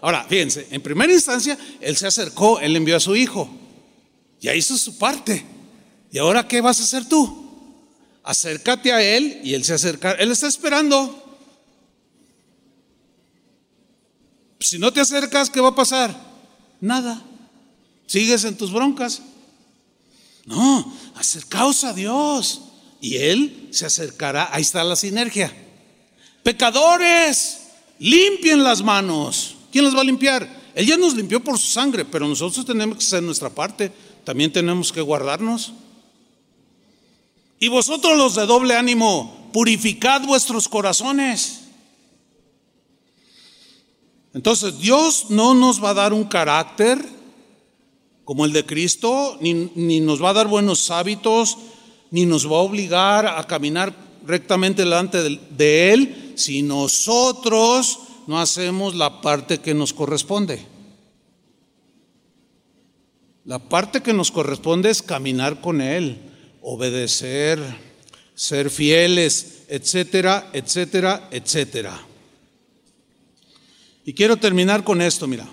[0.00, 3.48] Ahora, fíjense, en primera instancia, Él se acercó, Él envió a su Hijo,
[4.40, 5.44] ya hizo su parte.
[6.10, 7.40] ¿Y ahora qué vas a hacer tú?
[8.24, 11.18] Acércate a Él y Él se acerca, Él está esperando.
[14.58, 16.14] Si no te acercas, ¿qué va a pasar?
[16.80, 17.22] Nada.
[18.06, 19.22] Sigues en tus broncas.
[20.44, 22.71] No, acercaos a Dios
[23.02, 24.48] y Él se acercará.
[24.52, 25.52] Ahí está la sinergia.
[26.42, 27.64] Pecadores,
[27.98, 29.56] limpien las manos.
[29.70, 30.48] ¿Quién las va a limpiar?
[30.74, 33.92] Él ya nos limpió por su sangre, pero nosotros tenemos que hacer nuestra parte.
[34.24, 35.72] También tenemos que guardarnos.
[37.58, 41.60] Y vosotros los de doble ánimo, purificad vuestros corazones.
[44.32, 47.04] Entonces, Dios no nos va a dar un carácter
[48.24, 51.58] como el de Cristo, ni, nos va a dar buenos hábitos,
[52.12, 53.92] ni nos va a obligar a caminar
[54.24, 60.64] rectamente delante de Él, si nosotros no hacemos la parte que nos corresponde.
[63.44, 66.18] La parte que nos corresponde es caminar con Él,
[66.60, 67.58] obedecer,
[68.34, 71.98] ser fieles, etcétera, etcétera, etcétera.
[74.04, 75.48] Y quiero terminar con esto, mira.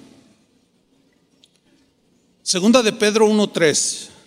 [2.44, 4.19] Segunda de Pedro 1.3.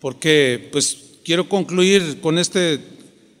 [0.00, 2.80] Porque pues quiero concluir con, este,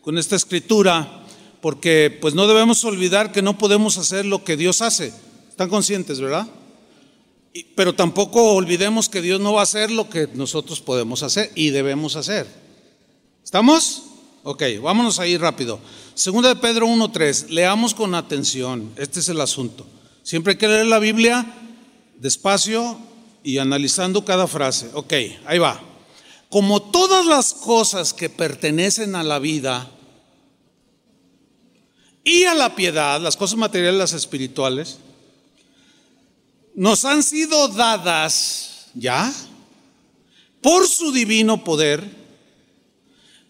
[0.02, 1.24] con esta escritura,
[1.60, 5.12] porque pues no debemos olvidar que no podemos hacer lo que Dios hace.
[5.48, 6.46] ¿Están conscientes, verdad?
[7.74, 11.70] pero tampoco olvidemos que Dios no va a hacer lo que nosotros podemos hacer y
[11.70, 12.46] debemos hacer.
[13.44, 14.02] ¿Estamos?
[14.42, 15.80] Ok, vámonos ahí rápido.
[16.14, 19.86] Segunda de Pedro 1.3, leamos con atención, este es el asunto.
[20.22, 21.46] Siempre hay que leer la Biblia
[22.18, 22.98] despacio
[23.42, 24.90] y analizando cada frase.
[24.94, 25.12] Ok,
[25.46, 25.80] ahí va.
[26.48, 29.90] Como todas las cosas que pertenecen a la vida
[32.22, 34.98] y a la piedad, las cosas materiales, las espirituales,
[36.74, 39.32] nos han sido dadas ya
[40.60, 42.04] por su divino poder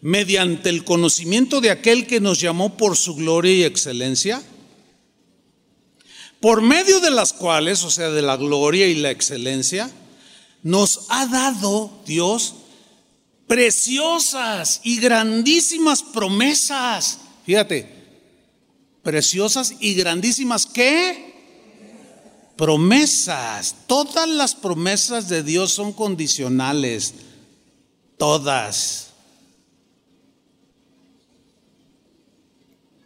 [0.00, 4.42] mediante el conocimiento de aquel que nos llamó por su gloria y excelencia,
[6.40, 9.90] por medio de las cuales, o sea, de la gloria y la excelencia,
[10.62, 12.54] nos ha dado Dios
[13.46, 17.18] preciosas y grandísimas promesas.
[17.44, 17.88] Fíjate,
[19.02, 21.34] preciosas y grandísimas ¿qué?
[22.56, 23.74] Promesas.
[23.86, 27.14] Todas las promesas de Dios son condicionales.
[28.16, 29.06] Todas.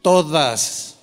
[0.02, 0.96] todas.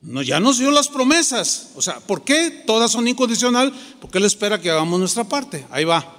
[0.00, 1.70] No, ya nos dio las promesas.
[1.74, 3.72] O sea, ¿por qué todas son incondicional?
[4.00, 5.66] Porque Él espera que hagamos nuestra parte.
[5.70, 6.17] Ahí va.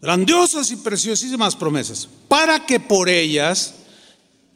[0.00, 2.08] Grandiosas y preciosísimas promesas.
[2.28, 3.74] Para que por ellas,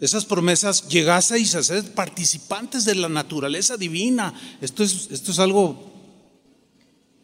[0.00, 4.32] esas promesas, llegaseis a ser participantes de la naturaleza divina.
[4.60, 5.92] Esto es, esto es algo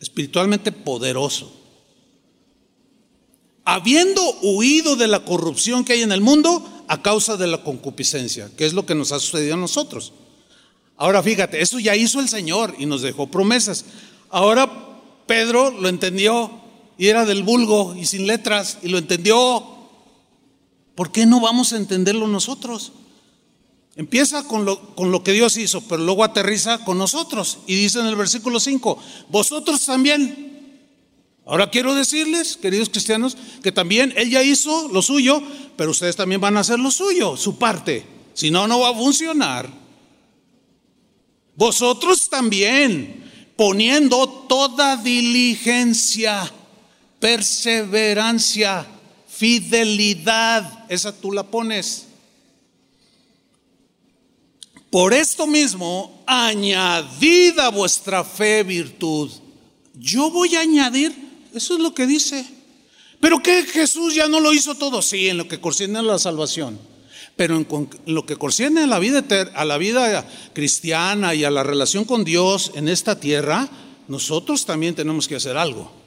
[0.01, 1.57] espiritualmente poderoso.
[3.65, 8.51] Habiendo huido de la corrupción que hay en el mundo, a causa de la concupiscencia,
[8.57, 10.13] que es lo que nos ha sucedido a nosotros.
[10.97, 13.85] Ahora fíjate, eso ya hizo el Señor y nos dejó promesas.
[14.29, 14.69] Ahora
[15.27, 16.60] Pedro lo entendió
[17.01, 19.64] y era del vulgo y sin letras y lo entendió.
[20.94, 22.93] ¿Por qué no vamos a entenderlo nosotros?
[23.97, 27.60] Empieza con lo, con lo que Dios hizo, pero luego aterriza con nosotros.
[27.66, 28.98] Y dice en el versículo 5,
[29.31, 30.48] vosotros también
[31.47, 35.43] Ahora quiero decirles, queridos cristianos, que también Él ya hizo lo suyo,
[35.77, 38.05] pero ustedes también van a hacer lo suyo, su parte.
[38.35, 39.70] Si no, no va a funcionar.
[41.56, 43.24] Vosotros también,
[43.56, 46.52] poniendo toda diligencia,
[47.21, 48.87] perseverancia,
[49.29, 52.07] fidelidad, esa tú la pones.
[54.91, 59.31] Por esto mismo, añadida vuestra fe virtud.
[59.95, 62.45] Yo voy a añadir eso es lo que dice.
[63.21, 66.19] Pero que Jesús ya no lo hizo todo, sí, en lo que concierne a la
[66.19, 66.79] salvación.
[67.37, 67.67] Pero en,
[68.07, 69.25] lo que concierne a la, vida,
[69.55, 73.69] a la vida cristiana y a la relación con Dios en esta tierra,
[74.09, 75.99] nosotros también tenemos que hacer algo.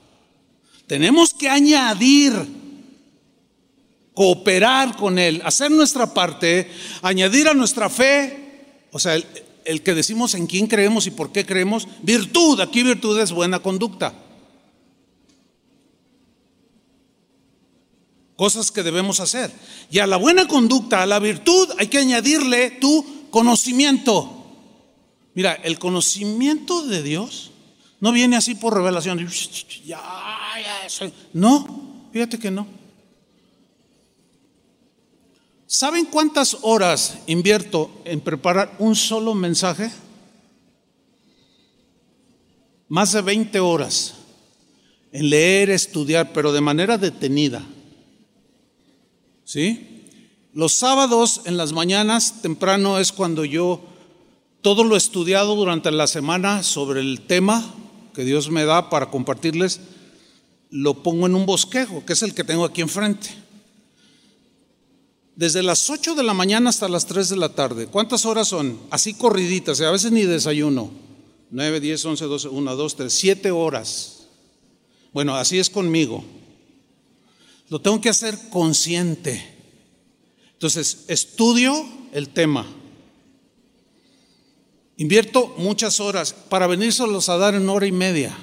[0.94, 2.34] Tenemos que añadir,
[4.14, 6.70] cooperar con Él, hacer nuestra parte,
[7.02, 9.16] añadir a nuestra fe, o sea,
[9.66, 13.58] el, que decimos en quién creemos y por qué creemos, virtud, aquí virtud es buena
[13.58, 14.14] conducta.
[18.36, 19.52] Cosas que debemos hacer.
[19.90, 24.46] Y a la buena conducta, a la virtud, hay que añadirle tu conocimiento.
[25.34, 27.50] Mira, el conocimiento de Dios
[28.04, 29.26] no viene así por revelación.
[31.32, 32.68] No, fíjate que no.
[35.66, 39.90] ¿Saben cuántas horas invierto en preparar un solo mensaje?
[42.90, 44.16] Más de 20 horas
[45.14, 47.64] en leer, estudiar, pero de manera detenida.
[49.46, 50.10] ¿Sí?
[50.54, 53.82] Los sábados en las mañanas temprano es cuando yo
[54.62, 57.64] todo lo estudiado durante la semana sobre el tema
[58.14, 59.80] que Dios me da para compartirles,
[60.70, 63.30] lo pongo en un bosquejo, que es el que tengo aquí enfrente.
[65.36, 67.88] Desde las 8 de la mañana hasta las 3 de la tarde.
[67.88, 68.80] ¿Cuántas horas son?
[68.92, 70.92] Así corriditas, a veces ni desayuno.
[71.50, 74.28] 9, 10, 11, 12, 1, 2, 3, 7 horas.
[75.12, 76.24] Bueno, así es conmigo.
[77.70, 79.54] Lo tengo que hacer consciente.
[80.54, 81.74] Entonces, estudio
[82.12, 82.66] el tema.
[84.98, 88.38] Invierto muchas horas para venírselos a dar en hora y media.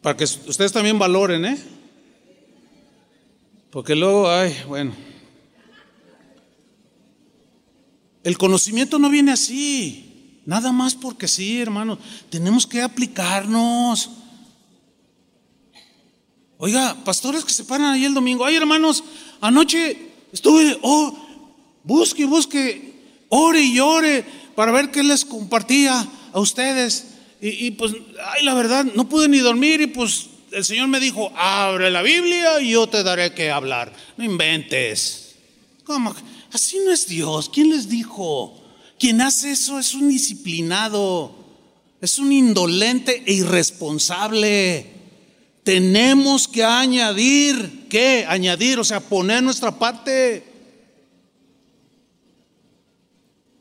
[0.00, 1.58] Para que ustedes también valoren, ¿eh?
[3.70, 4.94] Porque luego, ay, bueno.
[8.24, 11.98] El conocimiento no viene así, nada más porque sí, hermano.
[12.30, 14.10] Tenemos que aplicarnos.
[16.58, 19.02] Oiga, pastores que se paran ahí el domingo, ay, hermanos,
[19.40, 21.12] anoche estuve, oh,
[21.82, 22.91] busque, busque,
[23.34, 27.06] ore y ore para ver qué les compartía a ustedes.
[27.40, 27.92] Y, pues,
[28.24, 32.02] ay, la verdad, no pude ni dormir y pues el Señor me dijo, abre la
[32.02, 33.92] Biblia y yo te daré que hablar.
[34.16, 35.34] No inventes.
[35.84, 36.14] ¿Cómo?
[36.52, 37.48] Así no es Dios.
[37.48, 38.62] ¿Quién les dijo?
[38.98, 41.34] Quien hace eso es un disciplinado,
[42.00, 44.86] es un indolente e irresponsable.
[45.64, 48.26] Tenemos que añadir, ¿qué?
[48.28, 50.51] Añadir, o sea, poner nuestra parte.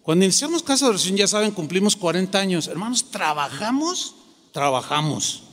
[0.03, 2.67] Cuando iniciamos Casa de Oración, ya saben, cumplimos 40 años.
[2.67, 4.15] Hermanos, trabajamos,
[4.51, 5.43] trabajamos.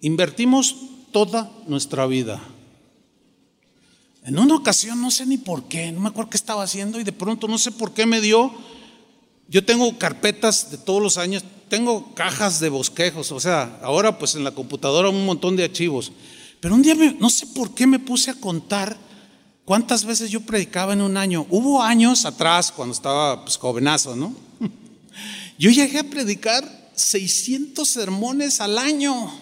[0.00, 0.74] Invertimos
[1.12, 2.42] toda nuestra vida.
[4.24, 7.04] En una ocasión, no sé ni por qué, no me acuerdo qué estaba haciendo y
[7.04, 8.52] de pronto no sé por qué me dio.
[9.48, 14.34] Yo tengo carpetas de todos los años, tengo cajas de bosquejos, o sea, ahora pues
[14.34, 16.12] en la computadora un montón de archivos.
[16.60, 18.96] Pero un día no sé por qué me puse a contar
[19.64, 21.46] cuántas veces yo predicaba en un año.
[21.50, 24.34] Hubo años atrás, cuando estaba pues, jovenazo, ¿no?
[25.58, 29.32] Yo llegué a predicar 600 sermones al año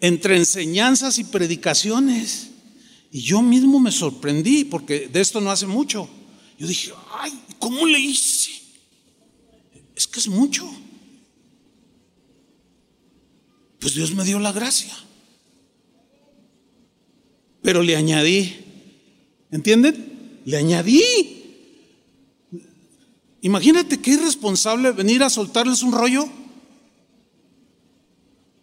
[0.00, 2.48] entre enseñanzas y predicaciones.
[3.12, 6.08] Y yo mismo me sorprendí, porque de esto no hace mucho.
[6.58, 8.50] Yo dije, ay, ¿cómo le hice?
[9.94, 10.68] Es que es mucho.
[13.80, 14.94] Pues Dios me dio la gracia.
[17.62, 18.69] Pero le añadí,
[19.50, 20.40] ¿entienden?
[20.44, 21.02] Le añadí.
[23.42, 26.28] Imagínate qué irresponsable venir a soltarles un rollo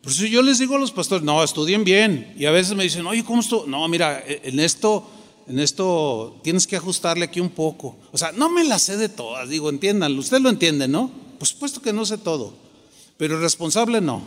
[0.08, 2.34] por eso yo les digo a los pastores, no, estudien bien.
[2.40, 3.66] Y a veces me dicen, oye, ¿cómo esto?
[3.68, 5.06] No, mira, e, en esto,
[5.50, 7.98] en esto tienes que ajustarle aquí un poco.
[8.14, 11.12] O sea, no me la sé de todas, digo, entiendan, usted lo entiende, ¿no?
[11.38, 12.54] Por supuesto que no sé todo,
[13.18, 14.24] pero responsable no.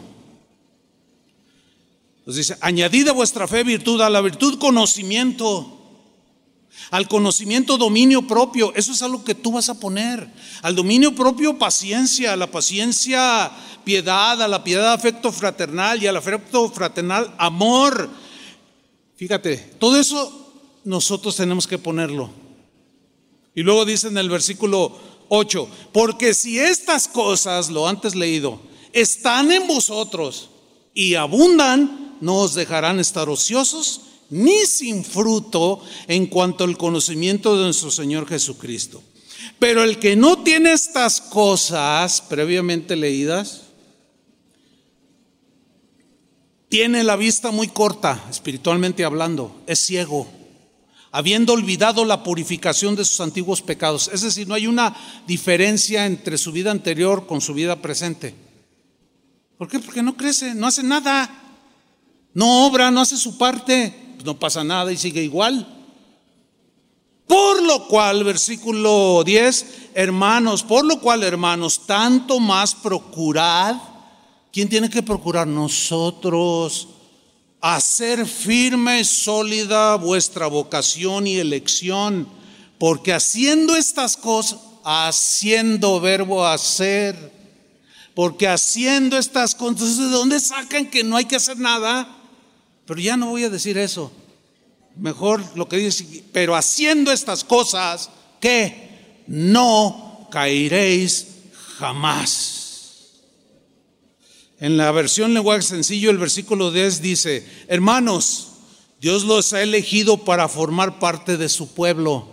[2.18, 5.79] Entonces dice, añadid a vuestra fe virtud, a la virtud conocimiento,
[6.90, 10.28] al conocimiento dominio propio, eso es algo que tú vas a poner.
[10.62, 13.50] Al dominio propio paciencia, a la paciencia
[13.84, 18.10] piedad, a la piedad afecto fraternal y al afecto fraternal amor.
[19.16, 20.52] Fíjate, todo eso
[20.84, 22.30] nosotros tenemos que ponerlo.
[23.54, 24.96] Y luego dice en el versículo
[25.28, 28.60] 8, porque si estas cosas, lo antes leído,
[28.92, 30.50] están en vosotros
[30.94, 37.64] y abundan, no os dejarán estar ociosos ni sin fruto en cuanto al conocimiento de
[37.64, 39.02] nuestro Señor Jesucristo.
[39.58, 43.62] Pero el que no tiene estas cosas previamente leídas,
[46.68, 50.28] tiene la vista muy corta, espiritualmente hablando, es ciego,
[51.10, 54.08] habiendo olvidado la purificación de sus antiguos pecados.
[54.12, 54.96] Es decir, no hay una
[55.26, 58.34] diferencia entre su vida anterior con su vida presente.
[59.58, 59.80] ¿Por qué?
[59.80, 61.28] Porque no crece, no hace nada.
[62.32, 63.92] No obra, no hace su parte.
[64.20, 65.66] Pues no pasa nada y sigue igual.
[67.26, 73.76] Por lo cual, versículo 10, hermanos, por lo cual, hermanos, tanto más procurad.
[74.52, 75.46] ¿Quién tiene que procurar?
[75.46, 76.88] Nosotros.
[77.62, 82.28] Hacer firme, sólida vuestra vocación y elección.
[82.78, 87.32] Porque haciendo estas cosas, haciendo verbo hacer,
[88.14, 92.19] porque haciendo estas cosas, ¿de dónde sacan que no hay que hacer nada?
[92.90, 94.10] Pero ya no voy a decir eso.
[94.96, 98.10] Mejor lo que dice, pero haciendo estas cosas,
[98.40, 101.28] que no caeréis
[101.78, 103.10] jamás.
[104.58, 108.48] En la versión lenguaje sencillo, el versículo 10 dice, hermanos,
[109.00, 112.26] Dios los ha elegido para formar parte de su pueblo.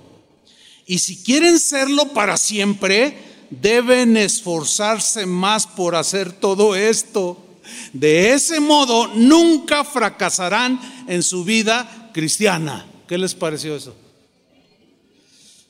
[0.88, 3.16] Y si quieren serlo para siempre,
[3.52, 7.47] deben esforzarse más por hacer todo esto.
[7.94, 12.86] De ese modo, nunca fracasarán en su vida cristiana.
[13.08, 13.96] ¿Qué les pareció eso?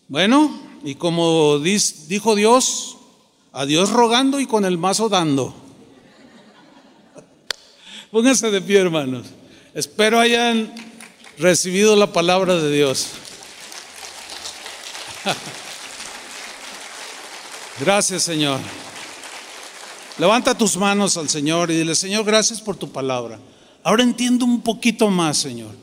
[0.08, 0.52] Bueno,
[0.84, 2.98] y como dijo Dios,
[3.52, 5.54] a Dios rogando y con el mazo dando.
[8.12, 9.28] Pónganse de pie, hermanos.
[9.74, 10.74] Espero hayan
[11.38, 13.10] recibido la palabra de Dios.
[17.80, 18.60] Gracias, Señor.
[20.20, 23.40] Levanta tus manos al Señor y dile, Señor, gracias por tu palabra.
[23.84, 25.76] Ahora entiendo un poquito más, Señor.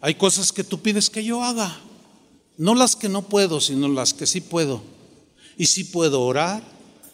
[0.00, 1.78] Hay cosas que tú pides que yo haga.
[2.56, 4.82] No las que no puedo, sino las que sí puedo.
[5.56, 6.62] Y sí puedo orar,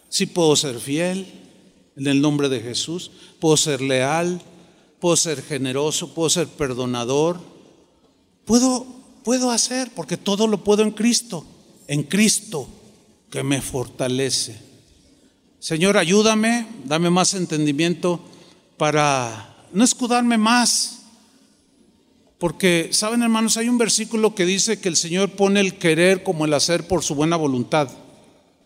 [0.08, 1.26] sí puedo ser fiel
[1.96, 4.40] en el nombre de Jesús, puedo ser leal,
[4.98, 7.38] puedo ser generoso, puedo ser perdonador.
[8.46, 8.86] Puedo,
[9.24, 11.44] puedo hacer, porque todo lo puedo en Cristo,
[11.86, 12.66] en Cristo
[13.30, 14.65] que me fortalece.
[15.58, 18.20] Señor, ayúdame, dame más entendimiento
[18.76, 21.02] para no escudarme más.
[22.38, 23.56] Porque, ¿saben hermanos?
[23.56, 27.02] Hay un versículo que dice que el Señor pone el querer como el hacer por
[27.02, 27.90] su buena voluntad.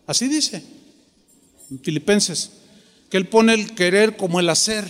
[0.07, 0.63] Así dice,
[1.69, 2.51] en Filipenses,
[3.09, 4.89] que Él pone el querer como el hacer.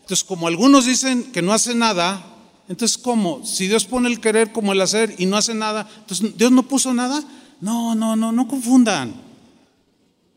[0.00, 2.24] Entonces, como algunos dicen que no hace nada,
[2.68, 3.44] entonces, ¿cómo?
[3.44, 6.62] Si Dios pone el querer como el hacer y no hace nada, entonces Dios no
[6.62, 7.22] puso nada.
[7.60, 9.14] No, no, no, no confundan.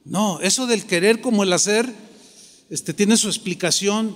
[0.10, 1.94] No, eso del querer como el hacer,
[2.70, 4.16] este, tiene su explicación,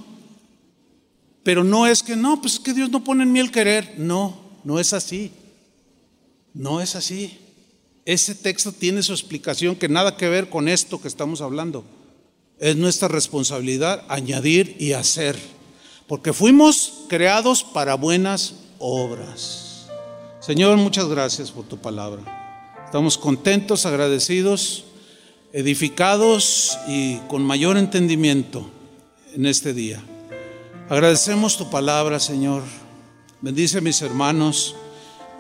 [1.44, 3.96] pero no es que no, pues es que Dios no pone en mí el querer.
[3.98, 5.32] No, no es así.
[6.54, 7.38] No es así.
[8.06, 11.84] Ese texto tiene su explicación que nada que ver con esto que estamos hablando.
[12.58, 15.38] Es nuestra responsabilidad añadir y hacer,
[16.08, 19.88] porque fuimos creados para buenas obras.
[20.40, 22.84] Señor, muchas gracias por tu palabra.
[22.86, 24.86] Estamos contentos, agradecidos,
[25.54, 28.70] edificados y con mayor entendimiento
[29.34, 30.02] en este día.
[30.90, 32.64] Agradecemos tu palabra, Señor.
[33.42, 34.76] Bendice a mis hermanos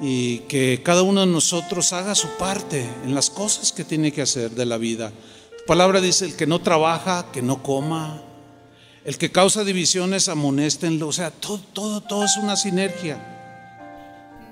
[0.01, 4.21] y que cada uno de nosotros haga su parte en las cosas que tiene que
[4.21, 5.11] hacer de la vida.
[5.59, 8.23] Tu palabra dice, el que no trabaja, que no coma.
[9.05, 11.07] El que causa divisiones, amonéstenlo.
[11.07, 13.27] O sea, todo, todo, todo es una sinergia.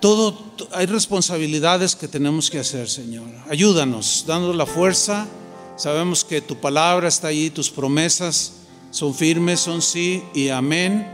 [0.02, 3.28] Todo, hay responsabilidades que tenemos que hacer, Señor.
[3.50, 5.28] Ayúdanos, dando la fuerza.
[5.80, 8.52] Sabemos que tu palabra está ahí, tus promesas
[8.92, 11.08] son firmes, son sí y amén.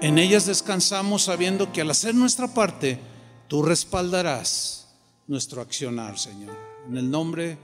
[0.00, 2.98] En ellas descansamos sabiendo que al hacer nuestra parte,
[3.46, 4.88] tú respaldarás
[5.26, 6.56] nuestro accionar, Señor.
[6.88, 7.58] En el nombre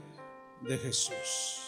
[0.61, 1.62] de Jesús.